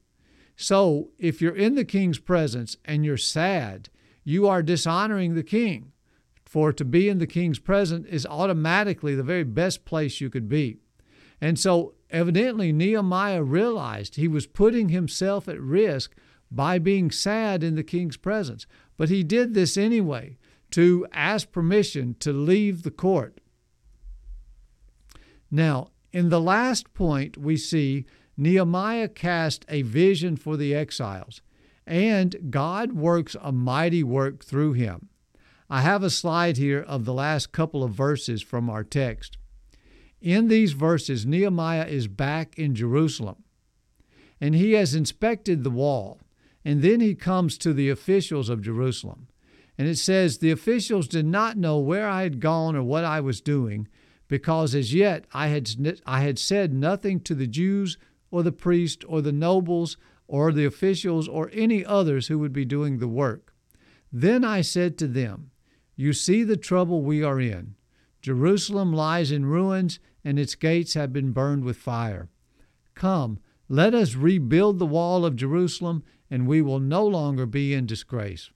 So, 0.57 1.11
if 1.19 1.41
you're 1.41 1.57
in 1.57 1.75
the 1.75 1.85
king's 1.85 2.19
presence 2.19 2.77
and 2.85 3.05
you're 3.05 3.17
sad, 3.17 3.89
you 4.25 4.47
are 4.47 4.63
dishonoring 4.63 5.35
the 5.35 5.43
king. 5.43 5.92
For 6.53 6.71
to 6.71 6.85
be 6.85 7.09
in 7.09 7.17
the 7.17 7.27
king's 7.27 7.59
presence 7.59 8.07
is 8.09 8.27
automatically 8.27 9.15
the 9.15 9.23
very 9.23 9.43
best 9.43 9.87
place 9.87 10.21
you 10.21 10.29
could 10.29 10.51
be. 10.51 10.77
And 11.41 11.59
so, 11.59 11.95
evidently, 12.11 12.73
Nehemiah 12.73 13.43
realized 13.43 14.17
he 14.17 14.29
was 14.29 14.47
putting 14.47 14.91
himself 14.91 15.49
at 15.49 15.59
risk 15.59 16.15
by 16.51 16.79
being 16.79 17.11
sad 17.11 17.65
in 17.65 17.75
the 17.75 17.83
king's 17.83 18.19
presence. 18.19 18.67
But 18.99 19.09
he 19.09 19.23
did 19.23 19.55
this 19.55 19.79
anyway 19.79 20.37
to 20.73 21.07
ask 21.11 21.51
permission 21.51 22.17
to 22.21 22.35
leave 22.35 22.83
the 22.83 22.91
court. 22.91 23.41
Now, 25.51 25.89
in 26.13 26.29
the 26.29 26.39
last 26.39 26.93
point, 26.93 27.39
we 27.39 27.57
see 27.57 28.05
Nehemiah 28.37 29.09
cast 29.09 29.65
a 29.71 29.81
vision 29.81 30.37
for 30.37 30.59
the 30.59 30.75
exiles, 30.75 31.41
and 31.87 32.51
God 32.51 32.93
works 32.93 33.39
a 33.41 33.53
mighty 33.53 34.03
work 34.03 34.45
through 34.45 34.75
him. 34.75 35.09
I 35.73 35.81
have 35.81 36.03
a 36.03 36.11
slide 36.11 36.59
here 36.59 36.83
of 36.83 37.07
the 37.07 37.15
last 37.15 37.51
couple 37.51 37.83
of 37.83 37.93
verses 37.93 38.43
from 38.43 38.69
our 38.69 38.85
text. 38.85 39.39
In 40.21 40.49
these 40.49 40.73
verses, 40.73 41.25
Nehemiah 41.25 41.87
is 41.87 42.09
back 42.09 42.59
in 42.59 42.75
Jerusalem. 42.75 43.37
and 44.39 44.55
he 44.55 44.73
has 44.73 44.95
inspected 44.95 45.65
the 45.65 45.71
wall. 45.71 46.21
And 46.63 46.83
then 46.83 47.01
he 47.01 47.15
comes 47.15 47.57
to 47.57 47.73
the 47.73 47.89
officials 47.89 48.51
of 48.51 48.61
Jerusalem. 48.61 49.29
And 49.79 49.89
it 49.89 49.97
says, 49.97 50.39
The 50.39 50.51
officials 50.51 51.09
did 51.09 51.25
not 51.25 51.57
know 51.57 51.79
where 51.79 52.07
I 52.07 52.25
had 52.25 52.39
gone 52.39 52.77
or 52.77 52.83
what 52.83 53.05
I 53.05 53.21
was 53.21 53.41
doing, 53.41 53.89
because 54.29 54.75
as 54.75 54.93
yet 54.93 55.25
I 55.33 55.47
had, 55.47 55.71
I 56.05 56.21
had 56.21 56.39
said 56.39 56.75
nothing 56.75 57.19
to 57.21 57.35
the 57.35 57.47
Jews 57.47 57.97
or 58.31 58.43
the 58.43 58.53
priests 58.53 59.07
or 59.07 59.23
the 59.23 59.33
nobles 59.33 59.97
or 60.29 60.53
the 60.53 60.67
officials 60.67 61.29
or 61.29 61.51
any 61.55 61.83
others 61.83 62.27
who 62.27 62.39
would 62.41 62.53
be 62.53 62.67
doing 62.67 62.99
the 62.99 63.09
work. 63.09 63.55
Then 64.13 64.45
I 64.45 64.61
said 64.61 64.99
to 64.99 65.07
them, 65.07 65.52
You 65.97 66.13
see 66.13 66.43
the 66.43 66.57
trouble 66.57 67.03
we 67.03 67.23
are 67.23 67.41
in. 67.41 67.75
Jerusalem 68.21 68.93
lies 68.93 69.31
in 69.31 69.47
ruins, 69.47 69.99
and 70.25 70.39
its 70.39 70.55
gates 70.55 70.95
have 70.95 71.13
been 71.13 71.33
burned 71.33 71.65
with 71.65 71.77
fire. 71.77 72.31
Come, 72.95 73.39
let 73.69 73.95
us 73.95 74.15
rebuild 74.15 74.79
the 74.79 74.87
wall 74.87 75.25
of 75.25 75.37
Jerusalem, 75.37 76.05
and 76.31 76.47
we 76.47 76.63
will 76.63 76.79
no 76.79 77.07
longer 77.07 77.47
be 77.47 77.75
in 77.75 77.87
disgrace. 77.87 78.51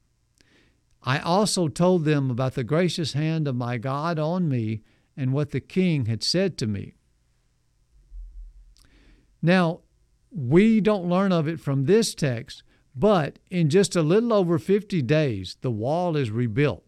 I 1.02 1.18
also 1.18 1.68
told 1.68 2.04
them 2.04 2.30
about 2.30 2.54
the 2.54 2.64
gracious 2.64 3.12
hand 3.12 3.46
of 3.46 3.54
my 3.54 3.78
God 3.78 4.18
on 4.18 4.48
me 4.48 4.82
and 5.16 5.32
what 5.32 5.50
the 5.50 5.60
king 5.60 6.06
had 6.06 6.22
said 6.22 6.58
to 6.58 6.66
me. 6.66 6.94
Now, 9.40 9.80
we 10.30 10.80
don't 10.80 11.08
learn 11.08 11.32
of 11.32 11.46
it 11.48 11.60
from 11.60 11.84
this 11.84 12.14
text, 12.14 12.62
but 12.94 13.38
in 13.50 13.70
just 13.70 13.94
a 13.94 14.02
little 14.02 14.32
over 14.32 14.58
50 14.58 15.02
days, 15.02 15.56
the 15.60 15.70
wall 15.70 16.16
is 16.16 16.30
rebuilt. 16.30 16.85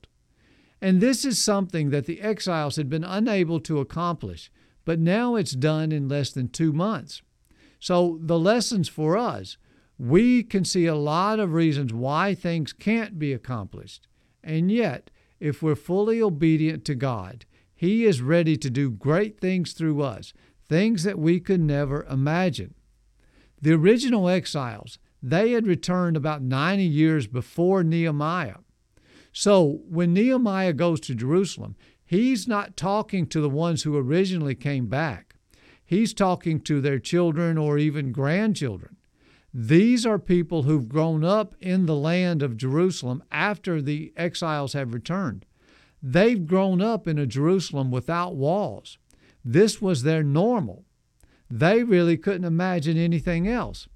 And 0.80 1.00
this 1.00 1.24
is 1.24 1.38
something 1.38 1.90
that 1.90 2.06
the 2.06 2.20
exiles 2.20 2.76
had 2.76 2.88
been 2.88 3.04
unable 3.04 3.60
to 3.60 3.80
accomplish, 3.80 4.50
but 4.84 4.98
now 4.98 5.34
it's 5.34 5.52
done 5.52 5.92
in 5.92 6.08
less 6.08 6.30
than 6.30 6.48
two 6.48 6.72
months. 6.72 7.22
So, 7.80 8.18
the 8.20 8.38
lessons 8.38 8.88
for 8.88 9.16
us 9.16 9.56
we 9.98 10.44
can 10.44 10.64
see 10.64 10.86
a 10.86 10.94
lot 10.94 11.40
of 11.40 11.52
reasons 11.52 11.92
why 11.92 12.34
things 12.34 12.72
can't 12.72 13.18
be 13.18 13.32
accomplished. 13.32 14.06
And 14.44 14.70
yet, 14.70 15.10
if 15.40 15.60
we're 15.60 15.74
fully 15.74 16.22
obedient 16.22 16.84
to 16.86 16.94
God, 16.94 17.44
He 17.74 18.04
is 18.04 18.22
ready 18.22 18.56
to 18.56 18.70
do 18.70 18.90
great 18.90 19.40
things 19.40 19.72
through 19.72 20.02
us, 20.02 20.32
things 20.68 21.02
that 21.02 21.18
we 21.18 21.40
could 21.40 21.60
never 21.60 22.04
imagine. 22.04 22.74
The 23.60 23.72
original 23.72 24.28
exiles, 24.28 24.98
they 25.20 25.50
had 25.52 25.66
returned 25.66 26.16
about 26.16 26.42
90 26.42 26.84
years 26.84 27.26
before 27.26 27.82
Nehemiah. 27.82 28.58
So 29.40 29.82
when 29.88 30.14
Nehemiah 30.14 30.72
goes 30.72 30.98
to 31.02 31.14
Jerusalem, 31.14 31.76
he's 32.04 32.48
not 32.48 32.76
talking 32.76 33.24
to 33.28 33.40
the 33.40 33.48
ones 33.48 33.84
who 33.84 33.96
originally 33.96 34.56
came 34.56 34.88
back. 34.88 35.36
He's 35.86 36.12
talking 36.12 36.58
to 36.62 36.80
their 36.80 36.98
children 36.98 37.56
or 37.56 37.78
even 37.78 38.10
grandchildren. 38.10 38.96
These 39.54 40.04
are 40.04 40.18
people 40.18 40.64
who've 40.64 40.88
grown 40.88 41.22
up 41.22 41.54
in 41.60 41.86
the 41.86 41.94
land 41.94 42.42
of 42.42 42.56
Jerusalem 42.56 43.22
after 43.30 43.80
the 43.80 44.12
exiles 44.16 44.72
have 44.72 44.92
returned. 44.92 45.46
They've 46.02 46.44
grown 46.44 46.82
up 46.82 47.06
in 47.06 47.16
a 47.16 47.24
Jerusalem 47.24 47.92
without 47.92 48.34
walls. 48.34 48.98
This 49.44 49.80
was 49.80 50.02
their 50.02 50.24
normal. 50.24 50.84
They 51.48 51.84
really 51.84 52.16
couldn't 52.16 52.44
imagine 52.44 52.98
anything 52.98 53.46
else. 53.46 53.86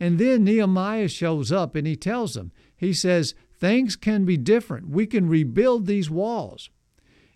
And 0.00 0.18
then 0.18 0.42
Nehemiah 0.42 1.06
shows 1.06 1.52
up 1.52 1.76
and 1.76 1.86
he 1.86 1.94
tells 1.94 2.34
them, 2.34 2.50
he 2.76 2.92
says, 2.92 3.34
things 3.58 3.96
can 3.96 4.24
be 4.24 4.36
different. 4.36 4.88
We 4.88 5.06
can 5.06 5.28
rebuild 5.28 5.86
these 5.86 6.10
walls. 6.10 6.70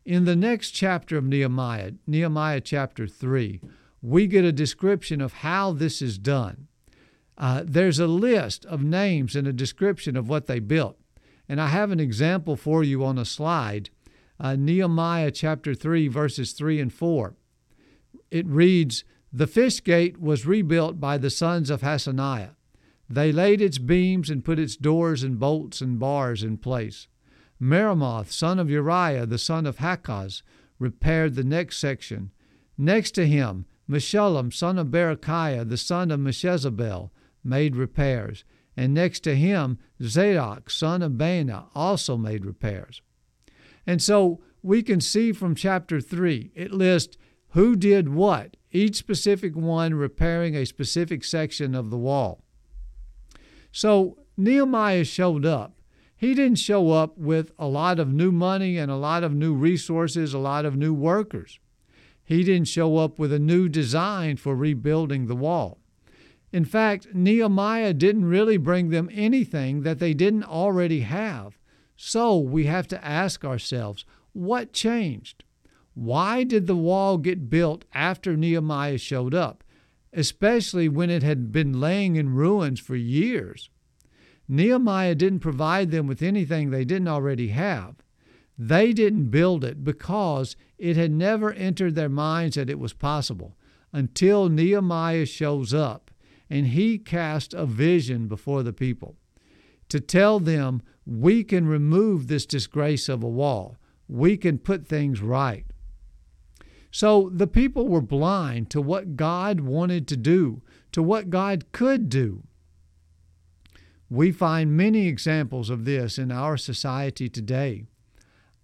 In 0.04 0.24
the 0.24 0.37
next 0.37 0.70
chapter 0.70 1.16
of 1.16 1.24
Nehemiah, 1.24 1.92
Nehemiah 2.06 2.61
chapter 2.61 3.06
3, 3.06 3.61
we 4.02 4.26
get 4.26 4.44
a 4.44 4.52
description 4.52 5.20
of 5.20 5.35
how 5.35 5.72
this 5.72 6.00
is 6.00 6.18
done. 6.18 6.68
Uh, 7.37 7.62
there's 7.64 7.98
a 7.98 8.06
list 8.06 8.64
of 8.66 8.83
names 8.83 9.37
and 9.37 9.46
a 9.46 9.52
description 9.52 10.16
of 10.16 10.28
what 10.28 10.46
they 10.46 10.59
built. 10.59 10.98
And 11.48 11.61
I 11.61 11.68
have 11.68 11.90
an 11.90 12.00
example 12.00 12.56
for 12.56 12.85
you 12.85 13.04
on 13.04 13.18
a 13.18 13.24
slide 13.24 13.90
uh, 14.38 14.56
Nehemiah 14.56 15.30
chapter 15.30 15.74
3, 15.74 16.09
verses 16.09 16.52
3 16.52 16.80
and 16.80 16.92
4. 16.92 17.35
It 18.30 18.46
reads 18.46 19.04
The 19.33 19.46
fish 19.46 19.83
gate 19.85 20.18
was 20.18 20.46
rebuilt 20.46 20.98
by 20.98 21.18
the 21.18 21.30
sons 21.30 21.68
of 21.68 21.83
Hassenaah. 21.83 22.50
They 23.12 23.33
laid 23.33 23.61
its 23.61 23.79
beams 23.79 24.31
and 24.31 24.44
put 24.44 24.61
its 24.61 24.77
doors 24.77 25.25
and 25.25 25.37
bolts 25.37 25.81
and 25.81 25.99
bars 25.99 26.44
in 26.44 26.59
place. 26.59 27.09
Meremoth, 27.61 28.31
son 28.31 28.61
of 28.61 28.70
Uriah, 28.70 29.27
the 29.27 29.37
son 29.37 29.66
of 29.66 29.79
Hakkoz, 29.79 30.42
repaired 30.79 31.35
the 31.35 31.42
next 31.42 31.79
section. 31.79 32.31
Next 32.79 33.11
to 33.12 33.27
him, 33.27 33.66
Meshullam, 33.88 34.55
son 34.55 34.79
of 34.79 34.87
Berechiah, 34.87 35.68
the 35.68 35.77
son 35.77 36.12
of 36.12 36.20
Meshezabel, 36.20 37.11
made 37.42 37.75
repairs, 37.75 38.44
and 38.77 38.94
next 38.94 39.20
to 39.20 39.35
him, 39.35 39.79
Zadok, 40.01 40.70
son 40.70 41.03
of 41.03 41.12
Baana, 41.12 41.66
also 41.75 42.16
made 42.16 42.46
repairs. 42.46 43.03
And 43.88 44.01
so 44.01 44.40
we 44.62 44.85
can 44.85 45.01
see 45.01 45.33
from 45.33 45.57
chapter 45.57 46.01
3, 46.01 46.53
it 46.55 46.70
lists 46.70 47.16
who 47.51 47.75
did 47.75 48.09
what, 48.09 48.57
each 48.70 48.94
specific 48.94 49.57
one 49.57 49.94
repairing 49.94 50.55
a 50.55 50.64
specific 50.64 51.25
section 51.25 51.75
of 51.75 51.90
the 51.90 51.99
wall. 51.99 52.44
So 53.72 54.18
Nehemiah 54.37 55.04
showed 55.04 55.44
up. 55.44 55.74
He 56.16 56.35
didn't 56.35 56.59
show 56.59 56.90
up 56.90 57.16
with 57.16 57.52
a 57.59 57.66
lot 57.66 57.98
of 57.98 58.12
new 58.12 58.30
money 58.30 58.76
and 58.76 58.90
a 58.90 58.96
lot 58.96 59.24
of 59.24 59.35
new 59.35 59.54
resources, 59.54 60.35
a 60.35 60.38
lot 60.38 60.64
of 60.64 60.76
new 60.76 60.92
workers. 60.92 61.59
He 62.22 62.44
didn't 62.44 62.68
show 62.68 62.98
up 62.98 63.18
with 63.18 63.33
a 63.33 63.38
new 63.38 63.68
design 63.68 64.37
for 64.37 64.54
rebuilding 64.54 65.26
the 65.26 65.35
wall. 65.35 65.78
In 66.52 66.64
fact, 66.64 67.14
Nehemiah 67.14 67.94
didn't 67.94 68.24
really 68.24 68.56
bring 68.56 68.90
them 68.90 69.09
anything 69.12 69.83
that 69.83 69.98
they 69.98 70.14
didn't 70.14 70.44
already 70.44 71.00
have. 71.00 71.59
So 71.96 72.38
we 72.38 72.66
have 72.66 72.88
to 72.88 73.04
ask 73.04 73.44
ourselves 73.44 74.04
what 74.33 74.72
changed? 74.72 75.44
Why 75.94 76.44
did 76.44 76.66
the 76.66 76.76
wall 76.76 77.18
get 77.18 77.50
built 77.50 77.85
after 77.92 78.37
Nehemiah 78.37 78.98
showed 78.98 79.35
up, 79.35 79.64
especially 80.12 80.88
when 80.88 81.11
it 81.11 81.23
had 81.23 81.53
been 81.53 81.81
laying 81.81 82.16
in 82.16 82.35
ruins 82.35 82.81
for 82.81 82.96
years? 82.96 83.70
Nehemiah 84.49 85.14
didn't 85.14 85.40
provide 85.40 85.90
them 85.90 86.07
with 86.07 86.23
anything 86.23 86.70
they 86.70 86.85
didn't 86.85 87.09
already 87.09 87.49
have. 87.49 87.96
They 88.59 88.92
didn't 88.92 89.31
build 89.31 89.64
it 89.64 89.85
because 89.85 90.57
it 90.77 90.96
had 90.96 91.12
never 91.12 91.53
entered 91.53 91.94
their 91.94 92.09
minds 92.09 92.57
that 92.57 92.68
it 92.68 92.79
was 92.79 92.92
possible 92.92 93.57
until 93.92 94.49
Nehemiah 94.49 95.27
shows 95.27 95.73
up 95.73 96.11
and 96.49 96.68
he 96.68 96.99
casts 96.99 97.55
a 97.55 97.64
vision 97.64 98.27
before 98.27 98.62
the 98.62 98.73
people 98.73 99.16
to 99.88 100.01
tell 100.01 100.40
them 100.40 100.83
we 101.05 101.44
can 101.44 101.66
remove 101.66 102.27
this 102.27 102.46
disgrace 102.46 103.09
of 103.09 103.23
a 103.23 103.29
wall, 103.29 103.77
we 104.09 104.37
can 104.37 104.59
put 104.59 104.87
things 104.87 105.20
right. 105.20 105.66
So 106.90 107.31
the 107.33 107.46
people 107.46 107.88
were 107.88 108.00
blind 108.00 108.70
to 108.70 108.81
what 108.81 109.16
God 109.16 109.61
wanted 109.61 110.09
to 110.09 110.16
do, 110.16 110.62
to 110.92 111.03
what 111.03 111.31
God 111.31 111.66
could 111.72 112.09
do. 112.09 112.42
We 114.09 114.33
find 114.33 114.76
many 114.76 115.07
examples 115.07 115.70
of 115.70 115.85
this 115.85 116.18
in 116.18 116.33
our 116.33 116.57
society 116.57 117.29
today. 117.29 117.85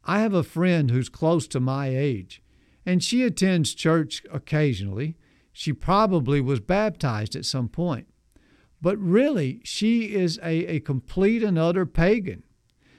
I 0.04 0.20
have 0.20 0.34
a 0.34 0.42
friend 0.42 0.90
who's 0.90 1.08
close 1.08 1.46
to 1.48 1.60
my 1.60 1.88
age, 1.88 2.42
and 2.84 3.02
she 3.02 3.22
attends 3.22 3.74
church 3.74 4.22
occasionally, 4.32 5.16
she 5.52 5.72
probably 5.72 6.40
was 6.40 6.60
baptized 6.60 7.34
at 7.34 7.44
some 7.44 7.68
point. 7.68 8.08
But 8.82 8.98
really, 8.98 9.60
she 9.64 10.14
is 10.14 10.38
a, 10.42 10.66
a 10.66 10.80
complete 10.80 11.42
and 11.42 11.58
utter 11.58 11.86
pagan. 11.86 12.42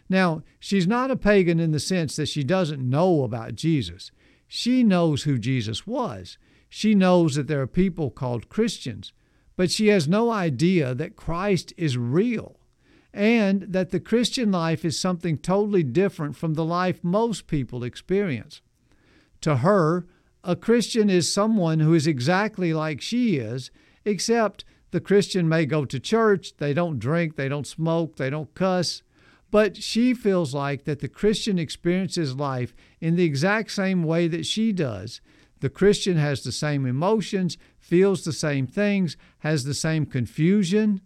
Now, 0.10 0.42
she's 0.60 0.88
not 0.88 1.12
a 1.12 1.16
pagan 1.16 1.60
in 1.60 1.72
the 1.72 1.80
sense 1.80 2.16
that 2.16 2.28
she 2.28 2.44
doesn't 2.44 2.82
know 2.82 3.24
about 3.24 3.56
Jesus. 3.56 4.12
She 4.48 4.84
knows 4.84 5.24
who 5.24 5.38
Jesus 5.38 5.86
was. 5.86 6.38
She 6.70 6.96
knows 6.96 7.36
that 7.36 7.48
there 7.48 7.62
are 7.62 7.68
people 7.68 8.10
called 8.10 8.50
Christians, 8.50 9.14
but 9.56 9.72
she 9.72 9.88
has 9.88 10.08
no 10.08 10.32
idea 10.32 10.94
that 10.96 11.16
Christ 11.16 11.74
is 11.78 11.98
real 11.98 12.60
and 13.14 13.64
that 13.64 13.90
the 13.90 14.00
Christian 14.00 14.52
life 14.52 14.86
is 14.86 15.00
something 15.00 15.38
totally 15.38 15.84
different 15.84 16.36
from 16.36 16.54
the 16.54 16.66
life 16.66 17.04
most 17.04 17.48
people 17.48 17.84
experience. 17.84 18.62
To 19.42 19.58
her, 19.58 20.06
a 20.44 20.56
Christian 20.56 21.10
is 21.10 21.32
someone 21.32 21.80
who 21.80 21.94
is 21.94 22.06
exactly 22.06 22.74
like 22.74 23.02
she 23.02 23.38
is, 23.38 23.72
except 24.06 24.66
the 24.92 25.02
Christian 25.02 25.50
may 25.50 25.66
go 25.66 25.84
to 25.84 26.00
church, 26.00 26.56
they 26.58 26.74
don't 26.74 27.00
drink, 27.00 27.36
they 27.36 27.50
don't 27.50 27.68
smoke, 27.68 28.18
they 28.18 28.30
don't 28.30 28.54
cuss, 28.54 29.02
but 29.50 29.78
she 29.78 30.14
feels 30.14 30.54
like 30.54 30.84
that 30.84 31.00
the 31.00 31.08
Christian 31.08 31.58
experiences 31.58 32.36
life 32.36 32.74
in 33.00 33.16
the 33.16 33.24
exact 33.24 33.72
same 33.72 34.04
way 34.04 34.28
that 34.28 34.46
she 34.46 34.72
does. 34.74 35.22
The 35.60 35.70
Christian 35.70 36.18
has 36.18 36.44
the 36.44 36.52
same 36.52 36.86
emotions, 36.86 37.58
feels 37.80 38.24
the 38.24 38.34
same 38.34 38.68
things, 38.68 39.18
has 39.40 39.64
the 39.64 39.74
same 39.74 40.06
confusion, 40.06 41.02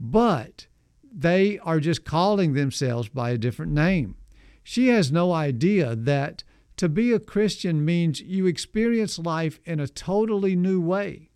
but 0.00 0.66
they 1.14 1.58
are 1.58 1.78
just 1.78 2.04
calling 2.04 2.54
themselves 2.54 3.08
by 3.08 3.30
a 3.30 3.38
different 3.38 3.72
name. 3.72 4.16
She 4.64 4.88
has 4.88 5.12
no 5.12 5.32
idea 5.32 5.94
that 5.94 6.44
to 6.78 6.88
be 6.88 7.12
a 7.12 7.20
Christian 7.20 7.84
means 7.84 8.20
you 8.20 8.46
experience 8.46 9.18
life 9.18 9.60
in 9.64 9.78
a 9.78 9.86
totally 9.86 10.56
new 10.56 10.80
way. 10.80 11.28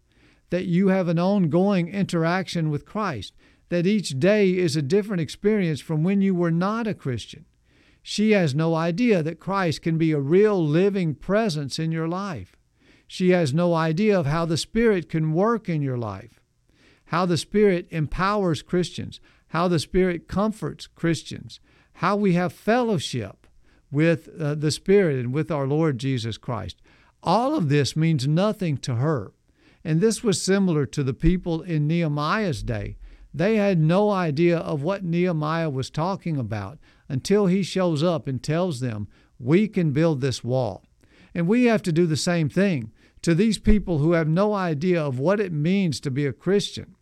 that 0.51 0.67
you 0.67 0.89
have 0.89 1.09
an 1.09 1.19
ongoing 1.19 1.89
interaction 1.89 2.71
with 2.71 2.87
Christ, 2.87 3.35
that 3.69 3.87
each 3.87 4.19
day 4.19 4.51
is 4.51 4.77
a 4.77 4.83
different 4.83 5.21
experience 5.21 5.81
from 5.81 6.05
when 6.05 6.21
you 6.21 6.35
were 6.35 6.51
not 6.51 6.87
a 6.87 6.95
Christian. 6.95 7.45
She 8.03 8.31
has 8.33 8.55
no 8.55 8.75
idea 8.75 9.23
that 9.23 9.41
Christ 9.41 9.83
can 9.83 9.99
be 9.99 10.13
a 10.13 10.21
real 10.21 10.65
living 10.65 11.15
presence 11.15 11.79
in 11.79 11.91
your 11.91 12.07
life. 12.07 12.57
She 13.09 13.31
has 13.31 13.53
no 13.53 13.75
idea 13.75 14.19
of 14.19 14.27
how 14.27 14.45
the 14.45 14.57
Spirit 14.57 15.09
can 15.09 15.33
work 15.33 15.69
in 15.69 15.83
your 15.83 15.99
life, 15.99 16.41
how 17.07 17.27
the 17.27 17.37
Spirit 17.37 17.87
empowers 17.91 18.63
Christians, 18.63 19.21
how 19.49 19.69
the 19.69 19.79
Spirit 19.79 20.29
comforts 20.29 20.87
Christians, 20.87 21.61
how 21.95 22.17
we 22.17 22.35
have 22.35 22.53
fellowship 22.53 23.47
with 23.91 24.29
uh, 24.39 24.55
the 24.55 24.71
Spirit 24.71 25.19
and 25.19 25.33
with 25.33 25.51
our 25.51 25.67
Lord 25.67 25.99
Jesus 25.99 26.39
Christ. 26.39 26.81
All 27.23 27.55
of 27.55 27.69
this 27.69 27.97
means 27.97 28.29
nothing 28.29 28.77
to 28.79 28.97
her. 28.97 29.33
And 29.85 30.01
this 30.01 30.23
was 30.23 30.43
similar 30.43 30.85
to 30.87 31.03
the 31.03 31.15
people 31.15 31.63
in 31.63 31.87
Nehemiah's 31.87 32.63
day. 32.63 32.97
They 33.37 33.57
had 33.57 33.79
no 33.79 34.09
idea 34.09 34.57
of 34.57 34.83
what 34.83 35.05
Nehemiah 35.05 35.69
was 35.69 35.91
talking 35.91 36.39
about 36.39 36.79
until 37.07 37.45
he 37.45 37.63
shows 37.63 38.03
up 38.03 38.27
and 38.27 38.43
tells 38.43 38.81
them, 38.81 39.09
We 39.39 39.69
can 39.69 39.93
build 39.93 40.23
this 40.23 40.43
wall. 40.43 40.85
And 41.35 41.47
we 41.47 41.67
have 41.67 41.83
to 41.83 41.93
do 41.93 42.07
the 42.07 42.17
same 42.17 42.49
thing 42.49 42.93
to 43.21 43.35
these 43.35 43.59
people 43.59 43.99
who 43.99 44.13
have 44.13 44.27
no 44.27 44.55
idea 44.55 45.05
of 45.05 45.19
what 45.19 45.39
it 45.39 45.53
means 45.53 46.01
to 46.01 46.11
be 46.11 46.25
a 46.25 46.33
Christian. 46.33 46.97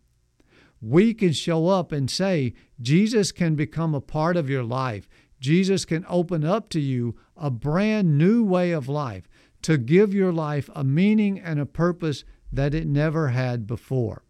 We 0.81 1.15
can 1.15 1.33
show 1.33 1.69
up 1.69 1.93
and 1.93 2.11
say, 2.11 2.55
Jesus 2.81 3.31
can 3.31 3.55
become 3.55 3.95
a 3.95 4.01
part 4.01 4.37
of 4.37 4.51
your 4.51 4.65
life. 4.65 5.09
Jesus 5.39 5.85
can 5.85 6.05
open 6.09 6.45
up 6.45 6.69
to 6.71 6.81
you 6.81 7.15
a 7.37 7.49
brand 7.49 8.19
new 8.19 8.43
way 8.43 8.73
of 8.73 8.89
life 8.89 9.29
to 9.63 9.79
give 9.79 10.13
your 10.13 10.33
life 10.33 10.69
a 10.75 10.83
meaning 10.83 11.39
and 11.39 11.61
a 11.61 11.65
purpose 11.65 12.25
that 12.53 12.75
it 12.75 12.89
never 12.89 13.29
had 13.29 13.69
before. 13.69 14.24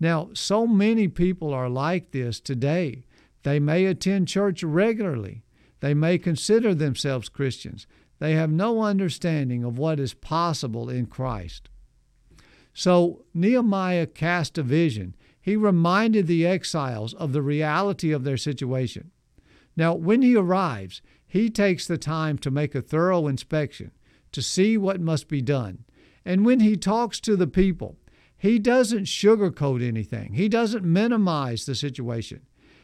Now, 0.00 0.30
so 0.34 0.66
many 0.66 1.08
people 1.08 1.54
are 1.54 1.68
like 1.68 2.10
this 2.10 2.40
today. 2.40 3.06
They 3.42 3.58
may 3.60 3.84
attend 3.84 4.28
church 4.28 4.62
regularly. 4.62 5.44
They 5.80 5.94
may 5.94 6.18
consider 6.18 6.74
themselves 6.74 7.28
Christians. 7.28 7.86
They 8.18 8.32
have 8.32 8.50
no 8.50 8.82
understanding 8.82 9.64
of 9.64 9.78
what 9.78 10.00
is 10.00 10.14
possible 10.14 10.88
in 10.88 11.06
Christ. 11.06 11.68
So 12.72 13.24
Nehemiah 13.34 14.06
cast 14.06 14.58
a 14.58 14.62
vision. 14.62 15.14
He 15.40 15.56
reminded 15.56 16.26
the 16.26 16.46
exiles 16.46 17.14
of 17.14 17.32
the 17.32 17.42
reality 17.42 18.12
of 18.12 18.24
their 18.24 18.36
situation. 18.36 19.10
Now, 19.76 19.94
when 19.94 20.22
he 20.22 20.36
arrives, 20.36 21.02
he 21.26 21.50
takes 21.50 21.86
the 21.86 21.98
time 21.98 22.38
to 22.38 22.50
make 22.50 22.74
a 22.74 22.82
thorough 22.82 23.26
inspection 23.26 23.90
to 24.32 24.42
see 24.42 24.76
what 24.76 25.00
must 25.00 25.28
be 25.28 25.42
done. 25.42 25.84
And 26.24 26.46
when 26.46 26.60
he 26.60 26.76
talks 26.76 27.20
to 27.20 27.36
the 27.36 27.46
people, 27.46 27.96
he 28.44 28.58
doesn't 28.58 29.04
sugarcoat 29.04 29.82
anything, 29.82 30.34
he 30.34 30.50
doesn't 30.50 30.84
minimize 30.84 31.64
the 31.64 31.74
situation. 31.74 32.42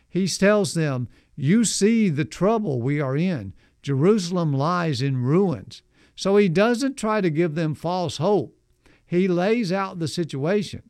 He 0.09 0.27
tells 0.27 0.73
them, 0.73 1.07
You 1.37 1.67
see 1.67 2.09
the 2.09 2.25
trouble 2.25 2.81
we 2.81 2.99
are 2.99 3.15
in. 3.15 3.53
Jerusalem 3.83 4.55
lies 4.55 5.03
in 5.03 5.19
ruins. 5.19 5.83
So 6.17 6.39
he 6.39 6.49
doesn't 6.49 6.97
try 6.97 7.21
to 7.21 7.29
give 7.29 7.57
them 7.57 7.75
false 7.75 8.17
hope. 8.17 8.57
He 9.05 9.29
lays 9.29 9.71
out 9.71 9.99
the 9.99 10.09
situation. 10.09 10.83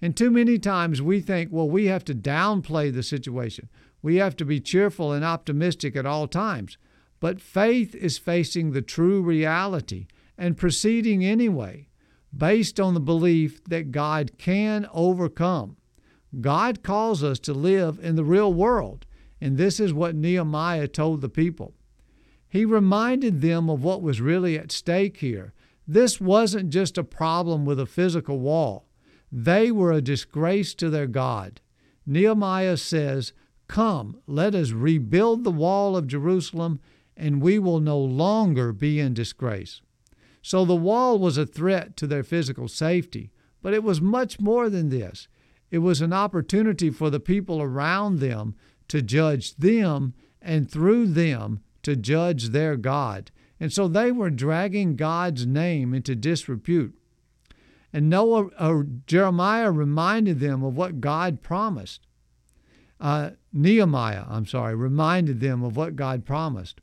And 0.00 0.16
too 0.16 0.30
many 0.30 0.58
times 0.58 1.02
we 1.02 1.20
think, 1.20 1.50
well, 1.52 1.68
we 1.68 1.84
have 1.88 2.06
to 2.06 2.14
downplay 2.14 2.90
the 2.90 3.02
situation. 3.02 3.68
We 4.00 4.16
have 4.16 4.36
to 4.36 4.46
be 4.46 4.58
cheerful 4.58 5.12
and 5.12 5.22
optimistic 5.22 5.94
at 5.96 6.06
all 6.06 6.28
times. 6.28 6.78
But 7.20 7.42
faith 7.42 7.94
is 7.94 8.16
facing 8.16 8.70
the 8.70 8.80
true 8.80 9.20
reality 9.20 10.06
and 10.38 10.56
proceeding 10.56 11.22
anyway, 11.26 11.87
based 12.36 12.78
on 12.78 12.94
the 12.94 13.00
belief 13.00 13.62
that 13.64 13.92
God 13.92 14.32
can 14.38 14.86
overcome. 14.92 15.76
God 16.40 16.82
calls 16.82 17.24
us 17.24 17.38
to 17.40 17.54
live 17.54 17.98
in 18.02 18.16
the 18.16 18.24
real 18.24 18.52
world, 18.52 19.06
and 19.40 19.56
this 19.56 19.80
is 19.80 19.92
what 19.92 20.14
Nehemiah 20.14 20.88
told 20.88 21.20
the 21.20 21.28
people. 21.28 21.74
He 22.48 22.64
reminded 22.64 23.40
them 23.40 23.68
of 23.68 23.82
what 23.82 24.02
was 24.02 24.20
really 24.20 24.58
at 24.58 24.72
stake 24.72 25.18
here. 25.18 25.52
This 25.86 26.20
wasn't 26.20 26.70
just 26.70 26.98
a 26.98 27.04
problem 27.04 27.64
with 27.64 27.80
a 27.80 27.86
physical 27.86 28.38
wall, 28.38 28.86
they 29.30 29.70
were 29.70 29.92
a 29.92 30.00
disgrace 30.00 30.74
to 30.74 30.90
their 30.90 31.06
God. 31.06 31.60
Nehemiah 32.06 32.78
says, 32.78 33.34
Come, 33.68 34.20
let 34.26 34.54
us 34.54 34.70
rebuild 34.70 35.44
the 35.44 35.50
wall 35.50 35.94
of 35.94 36.06
Jerusalem 36.06 36.80
and 37.18 37.42
we 37.42 37.58
will 37.58 37.80
no 37.80 37.98
longer 37.98 38.72
be 38.72 38.98
in 38.98 39.12
disgrace. 39.12 39.82
So 40.42 40.64
the 40.64 40.76
wall 40.76 41.18
was 41.18 41.36
a 41.36 41.46
threat 41.46 41.96
to 41.96 42.06
their 42.06 42.22
physical 42.22 42.68
safety, 42.68 43.30
but 43.62 43.74
it 43.74 43.82
was 43.82 44.00
much 44.00 44.40
more 44.40 44.70
than 44.70 44.88
this. 44.88 45.28
It 45.70 45.78
was 45.78 46.00
an 46.00 46.12
opportunity 46.12 46.90
for 46.90 47.10
the 47.10 47.20
people 47.20 47.60
around 47.60 48.20
them 48.20 48.54
to 48.88 49.02
judge 49.02 49.56
them 49.56 50.14
and 50.40 50.70
through 50.70 51.08
them 51.08 51.60
to 51.82 51.96
judge 51.96 52.50
their 52.50 52.76
God. 52.76 53.30
And 53.60 53.72
so 53.72 53.88
they 53.88 54.12
were 54.12 54.30
dragging 54.30 54.96
God's 54.96 55.46
name 55.46 55.92
into 55.92 56.14
disrepute. 56.14 56.94
And 57.92 58.08
Noah, 58.08 58.50
or 58.60 58.86
Jeremiah 59.06 59.70
reminded 59.70 60.40
them 60.40 60.62
of 60.62 60.76
what 60.76 61.00
God 61.00 61.42
promised. 61.42 62.06
Uh, 63.00 63.30
Nehemiah, 63.52 64.24
I'm 64.28 64.46
sorry, 64.46 64.74
reminded 64.74 65.40
them 65.40 65.62
of 65.62 65.76
what 65.76 65.96
God 65.96 66.24
promised 66.24 66.80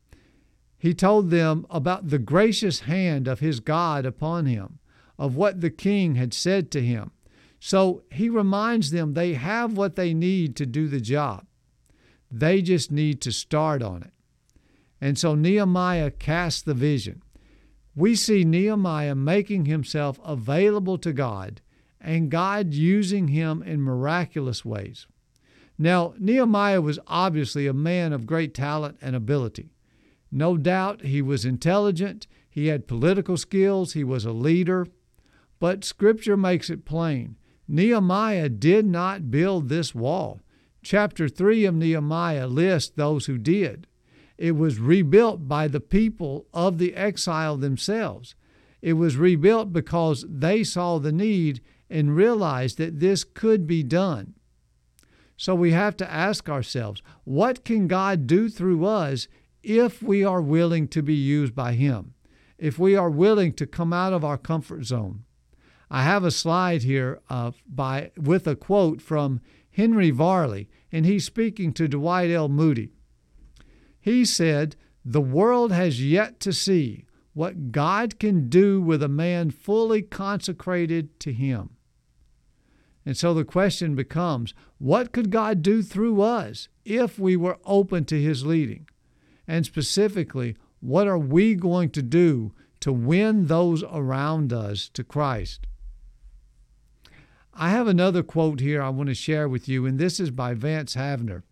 he 0.85 0.93
told 0.93 1.29
them 1.29 1.65
about 1.69 2.09
the 2.09 2.19
gracious 2.19 2.81
hand 2.81 3.27
of 3.27 3.39
his 3.39 3.59
God 3.59 4.05
upon 4.05 4.45
him, 4.45 4.79
of 5.17 5.35
what 5.35 5.61
the 5.61 5.69
king 5.69 6.15
had 6.15 6.33
said 6.33 6.69
to 6.71 6.81
him. 6.81 7.11
So 7.59 8.03
he 8.11 8.29
reminds 8.29 8.91
them 8.91 9.13
they 9.13 9.33
have 9.33 9.77
what 9.77 9.95
they 9.95 10.13
need 10.13 10.55
to 10.57 10.65
do 10.65 10.87
the 10.87 11.01
job. 11.01 11.45
They 12.29 12.61
just 12.61 12.91
need 12.91 13.21
to 13.21 13.31
start 13.31 13.81
on 13.81 14.03
it. 14.03 14.11
And 14.99 15.17
so 15.17 15.35
Nehemiah 15.35 16.11
casts 16.11 16.61
the 16.61 16.73
vision. 16.73 17.21
We 17.95 18.15
see 18.15 18.43
Nehemiah 18.43 19.15
making 19.15 19.65
himself 19.65 20.19
available 20.23 20.97
to 20.99 21.13
God 21.13 21.61
and 22.01 22.29
God 22.29 22.73
using 22.73 23.29
him 23.29 23.63
in 23.63 23.81
miraculous 23.81 24.65
ways. 24.65 25.07
Now, 25.77 26.13
Nehemiah 26.19 26.81
was 26.81 26.99
obviously 27.07 27.67
a 27.67 27.73
man 27.73 28.13
of 28.13 28.27
great 28.27 28.53
talent 28.53 28.97
and 29.01 29.15
ability. 29.15 29.74
No 30.31 30.57
doubt 30.57 31.05
he 31.05 31.21
was 31.21 31.45
intelligent, 31.45 32.27
he 32.49 32.67
had 32.67 32.87
political 32.87 33.37
skills, 33.37 33.93
he 33.93 34.03
was 34.03 34.25
a 34.25 34.31
leader. 34.31 34.87
But 35.59 35.83
Scripture 35.83 36.37
makes 36.37 36.69
it 36.69 36.85
plain 36.85 37.37
Nehemiah 37.67 38.49
did 38.49 38.85
not 38.85 39.31
build 39.31 39.69
this 39.69 39.95
wall. 39.95 40.41
Chapter 40.83 41.27
3 41.27 41.65
of 41.65 41.75
Nehemiah 41.75 42.47
lists 42.47 42.91
those 42.95 43.25
who 43.25 43.37
did. 43.37 43.87
It 44.37 44.55
was 44.55 44.79
rebuilt 44.79 45.47
by 45.47 45.67
the 45.67 45.79
people 45.79 46.45
of 46.53 46.77
the 46.77 46.93
exile 46.93 47.57
themselves. 47.57 48.35
It 48.81 48.93
was 48.93 49.17
rebuilt 49.17 49.73
because 49.73 50.25
they 50.29 50.63
saw 50.63 50.99
the 50.99 51.11
need 51.11 51.61
and 51.89 52.15
realized 52.15 52.77
that 52.77 52.99
this 52.99 53.23
could 53.23 53.65
be 53.65 53.81
done. 53.81 54.35
So 55.37 55.55
we 55.55 55.71
have 55.71 55.97
to 55.97 56.11
ask 56.11 56.49
ourselves 56.49 57.01
what 57.23 57.65
can 57.65 57.87
God 57.87 58.27
do 58.27 58.49
through 58.49 58.85
us 58.85 59.27
if 59.65 60.03
we 60.03 60.23
are 60.23 60.41
willing 60.41 60.87
to 60.89 61.01
be 61.01 61.15
used 61.15 61.55
by 61.55 61.73
Him, 61.73 62.13
if 62.57 62.77
we 62.79 62.95
are 62.95 63.09
willing 63.09 63.51
to 63.53 63.65
come 63.65 63.91
out 63.91 64.13
of 64.13 64.23
our 64.23 64.37
comfort 64.37 64.85
zone. 64.85 65.23
I 65.89 66.03
have 66.03 66.23
a 66.23 66.31
slide 66.31 66.83
here 66.83 67.19
uh, 67.29 67.51
by, 67.67 68.11
with 68.17 68.47
a 68.47 68.55
quote 68.55 69.01
from 69.01 69.41
Henry 69.71 70.09
Varley, 70.09 70.69
and 70.91 71.05
he's 71.05 71.25
speaking 71.25 71.73
to 71.73 71.87
Dwight 71.87 72.31
L. 72.31 72.47
Moody. 72.47 72.91
He 73.99 74.23
said, 74.23 74.75
The 75.03 75.21
world 75.21 75.71
has 75.71 76.03
yet 76.03 76.39
to 76.41 76.53
see 76.53 77.05
what 77.33 77.71
God 77.71 78.19
can 78.19 78.47
do 78.47 78.81
with 78.81 79.03
a 79.03 79.09
man 79.09 79.51
fully 79.51 80.01
consecrated 80.01 81.19
to 81.19 81.33
Him. 81.33 81.71
And 83.05 83.17
so 83.17 83.33
the 83.33 83.45
question 83.45 83.93
becomes 83.93 84.53
what 84.77 85.11
could 85.11 85.29
God 85.29 85.61
do 85.61 85.83
through 85.83 86.21
us 86.21 86.69
if 86.85 87.19
we 87.19 87.35
were 87.35 87.59
open 87.65 88.05
to 88.05 88.21
His 88.21 88.45
leading? 88.45 88.87
And 89.47 89.65
specifically, 89.65 90.55
what 90.79 91.07
are 91.07 91.17
we 91.17 91.55
going 91.55 91.89
to 91.91 92.01
do 92.01 92.53
to 92.79 92.91
win 92.91 93.47
those 93.47 93.83
around 93.83 94.53
us 94.53 94.89
to 94.89 95.03
Christ? 95.03 95.67
I 97.53 97.69
have 97.69 97.87
another 97.87 98.21
quote 98.21 98.59
here 98.59 98.81
I 98.81 98.89
want 98.89 99.07
to 99.07 99.15
share 99.15 99.47
with 99.47 99.69
you, 99.69 99.85
and 99.85 99.97
this 99.97 100.19
is 100.19 100.29
by 100.29 100.53
Vance 100.53 100.95
Havner. 100.95 101.43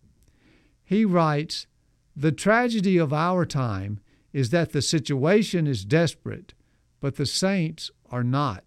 He 0.84 1.04
writes 1.04 1.66
The 2.14 2.32
tragedy 2.32 2.98
of 2.98 3.12
our 3.12 3.46
time 3.46 4.00
is 4.32 4.50
that 4.50 4.72
the 4.72 4.82
situation 4.82 5.66
is 5.66 5.84
desperate, 5.84 6.52
but 7.00 7.16
the 7.16 7.24
saints 7.24 7.90
are 8.10 8.24
not. 8.24 8.64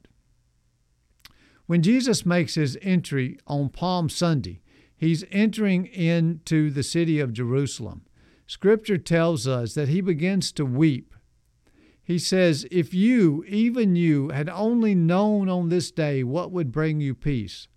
When 1.68 1.84
Jesus 1.84 2.26
makes 2.26 2.56
his 2.56 2.78
entry 2.82 3.38
on 3.46 3.70
Palm 3.70 4.10
Sunday, 4.10 4.62
he's 4.96 5.26
entering 5.32 5.86
into 5.86 6.72
the 6.72 6.84
city 6.84 7.20
of 7.20 7.34
Jerusalem. 7.34 8.07
Scripture 8.48 8.98
tells 8.98 9.46
us 9.46 9.74
that 9.74 9.90
he 9.90 10.00
begins 10.00 10.54
to 10.54 10.66
weep. 10.66 11.14
He 12.02 12.18
says, 12.18 12.66
If 12.72 12.94
you, 12.94 13.44
even 13.46 13.98
you, 13.98 14.30
had 14.30 14.48
only 14.48 14.96
known 14.96 15.50
on 15.50 15.68
this 15.68 15.92
day 15.92 16.24
what 16.24 16.54
would 16.54 16.72
bring 16.72 17.02
you 17.02 17.14
peace, 17.14 17.68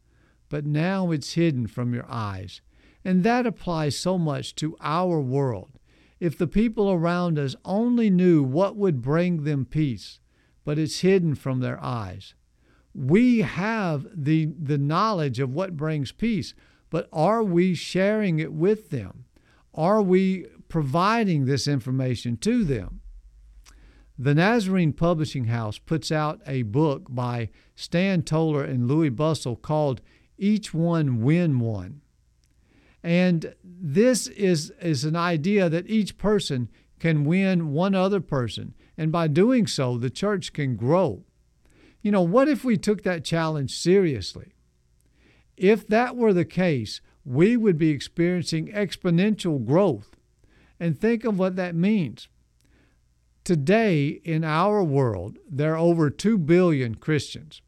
but 0.49 0.65
now 0.65 1.11
it's 1.11 1.33
hidden 1.33 1.67
from 1.67 1.93
your 1.93 2.07
eyes. 2.09 2.61
And 3.05 3.25
that 3.25 3.47
applies 3.47 3.99
so 3.99 4.17
much 4.17 4.55
to 4.57 4.77
our 4.81 5.21
world. 5.21 5.73
If 6.21 6.39
the 6.39 6.47
people 6.47 6.93
around 6.93 7.39
us 7.39 7.57
only 7.65 8.09
knew 8.09 8.43
what 8.45 8.77
would 8.77 9.03
bring 9.03 9.43
them 9.43 9.65
peace, 9.65 10.21
but 10.65 10.79
it's 10.79 11.01
hidden 11.01 11.35
from 11.35 11.59
their 11.59 11.83
eyes. 11.83 12.35
We 12.95 13.39
have 13.41 14.07
the, 14.15 14.47
the 14.57 14.79
knowledge 14.79 15.41
of 15.41 15.53
what 15.53 15.77
brings 15.77 16.13
peace, 16.13 16.55
but 16.91 17.09
are 17.13 17.43
we 17.43 17.75
sharing 17.75 18.39
it 18.39 18.53
with 18.53 18.91
them? 18.91 19.25
Are 19.75 20.03
we 20.03 20.47
providing 20.71 21.45
this 21.45 21.69
information 21.69 22.37
to 22.39 22.65
them? 22.65 23.01
The 24.19 24.35
Nazarene 24.35 24.93
Publishing 24.93 25.47
House 25.47 25.79
puts 25.79 26.13
out 26.13 26.41
a 26.47 26.63
book 26.63 27.07
by 27.09 27.51
Stan 27.75 28.23
Toller 28.23 28.65
and 28.65 28.87
Louis 28.87 29.09
Bustle 29.11 29.57
called 29.57 30.01
Each 30.39 30.73
One 30.73 31.23
Win 31.23 31.59
One. 31.59 32.03
And 33.03 33.55
this 33.65 34.27
is, 34.27 34.71
is 34.81 35.05
an 35.05 35.17
idea 35.17 35.71
that 35.71 35.89
each 35.89 36.19
person 36.19 36.69
can 36.99 37.25
win 37.25 37.73
one 37.73 37.95
other 37.95 38.21
person. 38.21 38.75
And 38.99 39.11
by 39.11 39.27
doing 39.27 39.67
so, 39.67 39.97
the 39.97 40.11
church 40.11 40.53
can 40.53 40.77
grow. 40.77 41.25
You 42.03 42.13
know, 42.13 42.23
what 42.23 42.49
if 42.49 42.63
we 42.63 42.77
took 42.77 43.03
that 43.03 43.25
challenge 43.25 43.75
seriously? 43.75 44.53
If 45.57 45.87
that 45.89 46.15
were 46.15 46.35
the 46.35 46.45
case, 46.45 47.01
we 47.25 47.57
would 47.57 47.79
be 47.79 47.89
experiencing 47.91 48.69
exponential 48.69 49.65
growth. 49.65 50.17
And 50.81 50.99
think 50.99 51.25
of 51.25 51.39
what 51.39 51.57
that 51.57 51.75
means. 51.75 52.29
Today, 53.45 54.21
in 54.25 54.43
our 54.43 54.83
world, 54.83 55.39
there 55.49 55.75
are 55.75 55.79
over 55.79 56.11
2 56.11 56.39
billion 56.39 56.95
Christians. 56.97 57.63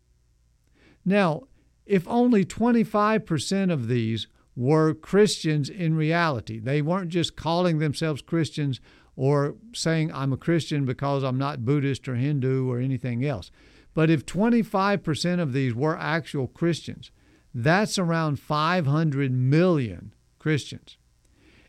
Now, 1.04 1.42
if 1.86 2.08
only 2.08 2.44
25% 2.44 3.72
of 3.72 3.88
these 3.88 4.26
were 4.54 4.94
Christians 4.94 5.68
in 5.68 5.96
reality. 5.96 6.58
They 6.58 6.82
weren't 6.82 7.10
just 7.10 7.36
calling 7.36 7.78
themselves 7.78 8.22
Christians 8.22 8.80
or 9.16 9.56
saying, 9.74 10.12
I'm 10.12 10.32
a 10.32 10.38
Christian 10.38 10.84
because 10.84 11.22
I'm 11.22 11.38
not 11.38 11.64
Buddhist 11.64 12.08
or 12.08 12.16
Hindu 12.16 12.70
or 12.70 12.78
anything 12.78 13.24
else. 13.24 13.50
But 13.94 14.10
if 14.10 14.24
25% 14.24 15.40
of 15.40 15.52
these 15.52 15.74
were 15.74 15.98
actual 15.98 16.46
Christians, 16.46 17.10
that's 17.54 17.98
around 17.98 18.40
500 18.40 19.32
million 19.32 20.14
Christians. 20.38 20.96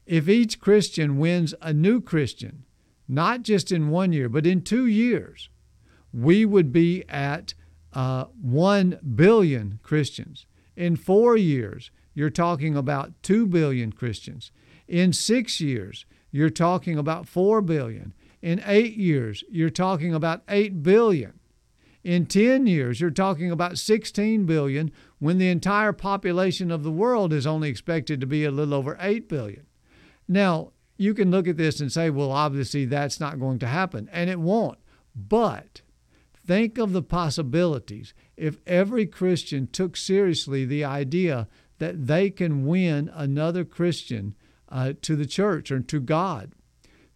If 0.05 0.27
each 0.27 0.59
Christian 0.59 1.17
wins 1.17 1.53
a 1.61 1.73
new 1.73 2.01
Christian, 2.01 2.65
not 3.07 3.43
just 3.43 3.71
in 3.71 3.89
one 3.89 4.11
year, 4.11 4.29
but 4.29 4.45
in 4.45 4.61
two 4.61 4.85
years, 4.85 5.49
we 6.13 6.45
would 6.45 6.71
be 6.71 7.03
at 7.09 7.53
uh, 7.93 8.25
1 8.41 8.99
billion 9.15 9.79
Christians. 9.83 10.45
In 10.75 10.95
four 10.95 11.37
years, 11.37 11.91
you're 12.13 12.29
talking 12.29 12.75
about 12.75 13.13
2 13.23 13.47
billion 13.47 13.91
Christians. 13.91 14.51
In 14.87 15.13
six 15.13 15.61
years, 15.61 16.05
you're 16.31 16.49
talking 16.49 16.97
about 16.97 17.27
4 17.27 17.61
billion. 17.61 18.13
In 18.41 18.61
eight 18.65 18.95
years, 18.95 19.43
you're 19.49 19.69
talking 19.69 20.13
about 20.13 20.41
8 20.49 20.83
billion. 20.83 21.39
In 22.03 22.25
10 22.25 22.67
years, 22.67 22.99
you're 22.99 23.09
talking 23.09 23.49
about 23.49 23.77
16 23.77 24.45
billion 24.45 24.91
when 25.19 25.37
the 25.37 25.49
entire 25.49 25.93
population 25.93 26.69
of 26.69 26.83
the 26.83 26.91
world 26.91 27.31
is 27.31 27.47
only 27.47 27.69
expected 27.69 28.19
to 28.19 28.27
be 28.27 28.43
a 28.43 28.51
little 28.51 28.73
over 28.73 28.97
8 28.99 29.29
billion. 29.29 29.65
Now, 30.27 30.71
you 30.97 31.13
can 31.13 31.31
look 31.31 31.47
at 31.47 31.57
this 31.57 31.79
and 31.79 31.91
say, 31.91 32.09
well, 32.09 32.31
obviously 32.31 32.85
that's 32.85 33.19
not 33.19 33.39
going 33.39 33.59
to 33.59 33.67
happen, 33.67 34.09
and 34.11 34.29
it 34.29 34.39
won't. 34.39 34.77
But 35.15 35.81
think 36.35 36.77
of 36.77 36.93
the 36.93 37.01
possibilities 37.01 38.13
if 38.37 38.59
every 38.65 39.05
Christian 39.05 39.67
took 39.67 39.95
seriously 39.97 40.65
the 40.65 40.83
idea 40.83 41.47
that 41.79 42.07
they 42.07 42.29
can 42.29 42.65
win 42.65 43.09
another 43.13 43.65
Christian 43.65 44.35
uh, 44.69 44.93
to 45.01 45.15
the 45.15 45.25
church 45.25 45.71
or 45.71 45.79
to 45.79 45.99
God. 45.99 46.53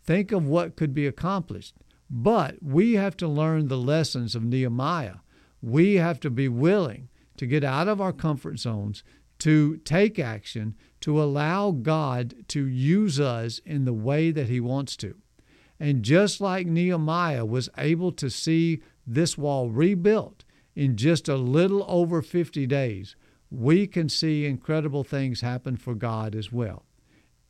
Think 0.04 0.32
of 0.32 0.46
what 0.46 0.76
could 0.76 0.94
be 0.94 1.08
accomplished. 1.08 1.76
But 2.10 2.64
we 2.64 2.94
have 2.94 3.18
to 3.18 3.28
learn 3.28 3.68
the 3.68 3.78
lessons 3.78 4.36
of 4.36 4.44
Nehemiah. 4.44 5.18
We 5.62 5.96
have 5.96 6.20
to 6.22 6.30
be 6.30 6.48
willing 6.48 7.10
to 7.38 7.46
get 7.46 7.64
out 7.64 7.88
of 7.88 8.00
our 8.00 8.14
comfort 8.14 8.60
zones, 8.60 9.04
to 9.40 9.78
take 9.78 10.18
action, 10.18 10.76
to 11.02 11.22
allow 11.22 11.72
God 11.72 12.36
to 12.50 12.66
use 12.66 13.20
us 13.20 13.60
in 13.66 13.86
the 13.86 13.94
way 13.94 14.32
that 14.32 14.50
He 14.50 14.60
wants 14.60 14.96
to. 14.98 15.16
And 15.80 16.04
just 16.04 16.42
like 16.42 16.68
Nehemiah 16.68 17.46
was 17.46 17.70
able 17.78 18.12
to 18.14 18.30
see 18.30 18.82
this 19.06 19.38
wall 19.38 19.70
rebuilt 19.70 20.44
in 20.76 20.96
just 20.96 21.28
a 21.28 21.36
little 21.36 21.86
over 21.88 22.22
50 22.22 22.66
days, 22.68 23.16
we 23.50 23.88
can 23.88 24.10
see 24.10 24.46
incredible 24.46 25.04
things 25.04 25.42
happen 25.42 25.78
for 25.78 25.96
God 25.96 26.36
as 26.36 26.52
well 26.52 26.86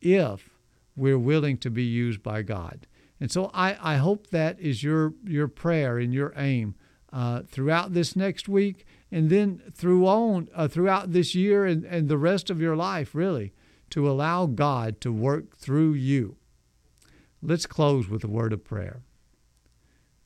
if 0.00 0.50
we're 0.94 1.18
willing 1.18 1.56
to 1.58 1.70
be 1.70 1.82
used 1.82 2.22
by 2.22 2.42
God. 2.42 2.86
And 3.20 3.30
so 3.30 3.50
I, 3.52 3.76
I 3.80 3.96
hope 3.96 4.28
that 4.28 4.60
is 4.60 4.82
your, 4.82 5.14
your 5.24 5.48
prayer 5.48 5.98
and 5.98 6.14
your 6.14 6.32
aim 6.36 6.76
uh, 7.12 7.42
throughout 7.42 7.94
this 7.94 8.14
next 8.14 8.48
week 8.48 8.86
and 9.10 9.30
then 9.30 9.62
through 9.74 10.06
on, 10.06 10.48
uh, 10.54 10.68
throughout 10.68 11.12
this 11.12 11.34
year 11.34 11.64
and, 11.64 11.84
and 11.84 12.08
the 12.08 12.18
rest 12.18 12.50
of 12.50 12.60
your 12.60 12.76
life, 12.76 13.14
really, 13.14 13.52
to 13.90 14.08
allow 14.08 14.46
God 14.46 15.00
to 15.00 15.12
work 15.12 15.56
through 15.56 15.94
you. 15.94 16.36
Let's 17.42 17.66
close 17.66 18.08
with 18.08 18.24
a 18.24 18.28
word 18.28 18.52
of 18.52 18.64
prayer. 18.64 19.02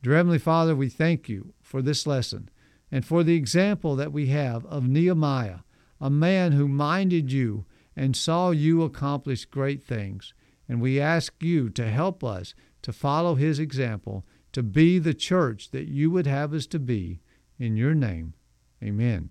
Dear 0.02 0.16
Heavenly 0.16 0.38
Father, 0.38 0.74
we 0.74 0.88
thank 0.88 1.28
you 1.28 1.54
for 1.60 1.80
this 1.80 2.06
lesson 2.06 2.48
and 2.90 3.04
for 3.04 3.22
the 3.22 3.36
example 3.36 3.94
that 3.96 4.12
we 4.12 4.26
have 4.28 4.66
of 4.66 4.88
Nehemiah, 4.88 5.60
a 6.00 6.10
man 6.10 6.52
who 6.52 6.66
minded 6.66 7.30
you 7.30 7.64
and 7.94 8.16
saw 8.16 8.50
you 8.50 8.82
accomplish 8.82 9.44
great 9.44 9.84
things. 9.84 10.34
And 10.68 10.80
we 10.80 11.00
ask 11.00 11.34
you 11.40 11.70
to 11.70 11.88
help 11.88 12.24
us 12.24 12.54
to 12.82 12.92
follow 12.92 13.36
his 13.36 13.58
example, 13.58 14.24
to 14.52 14.62
be 14.62 14.98
the 14.98 15.14
church 15.14 15.70
that 15.70 15.88
you 15.88 16.10
would 16.10 16.26
have 16.26 16.52
us 16.52 16.66
to 16.68 16.78
be. 16.78 17.20
In 17.58 17.76
your 17.76 17.94
name, 17.94 18.34
amen. 18.82 19.30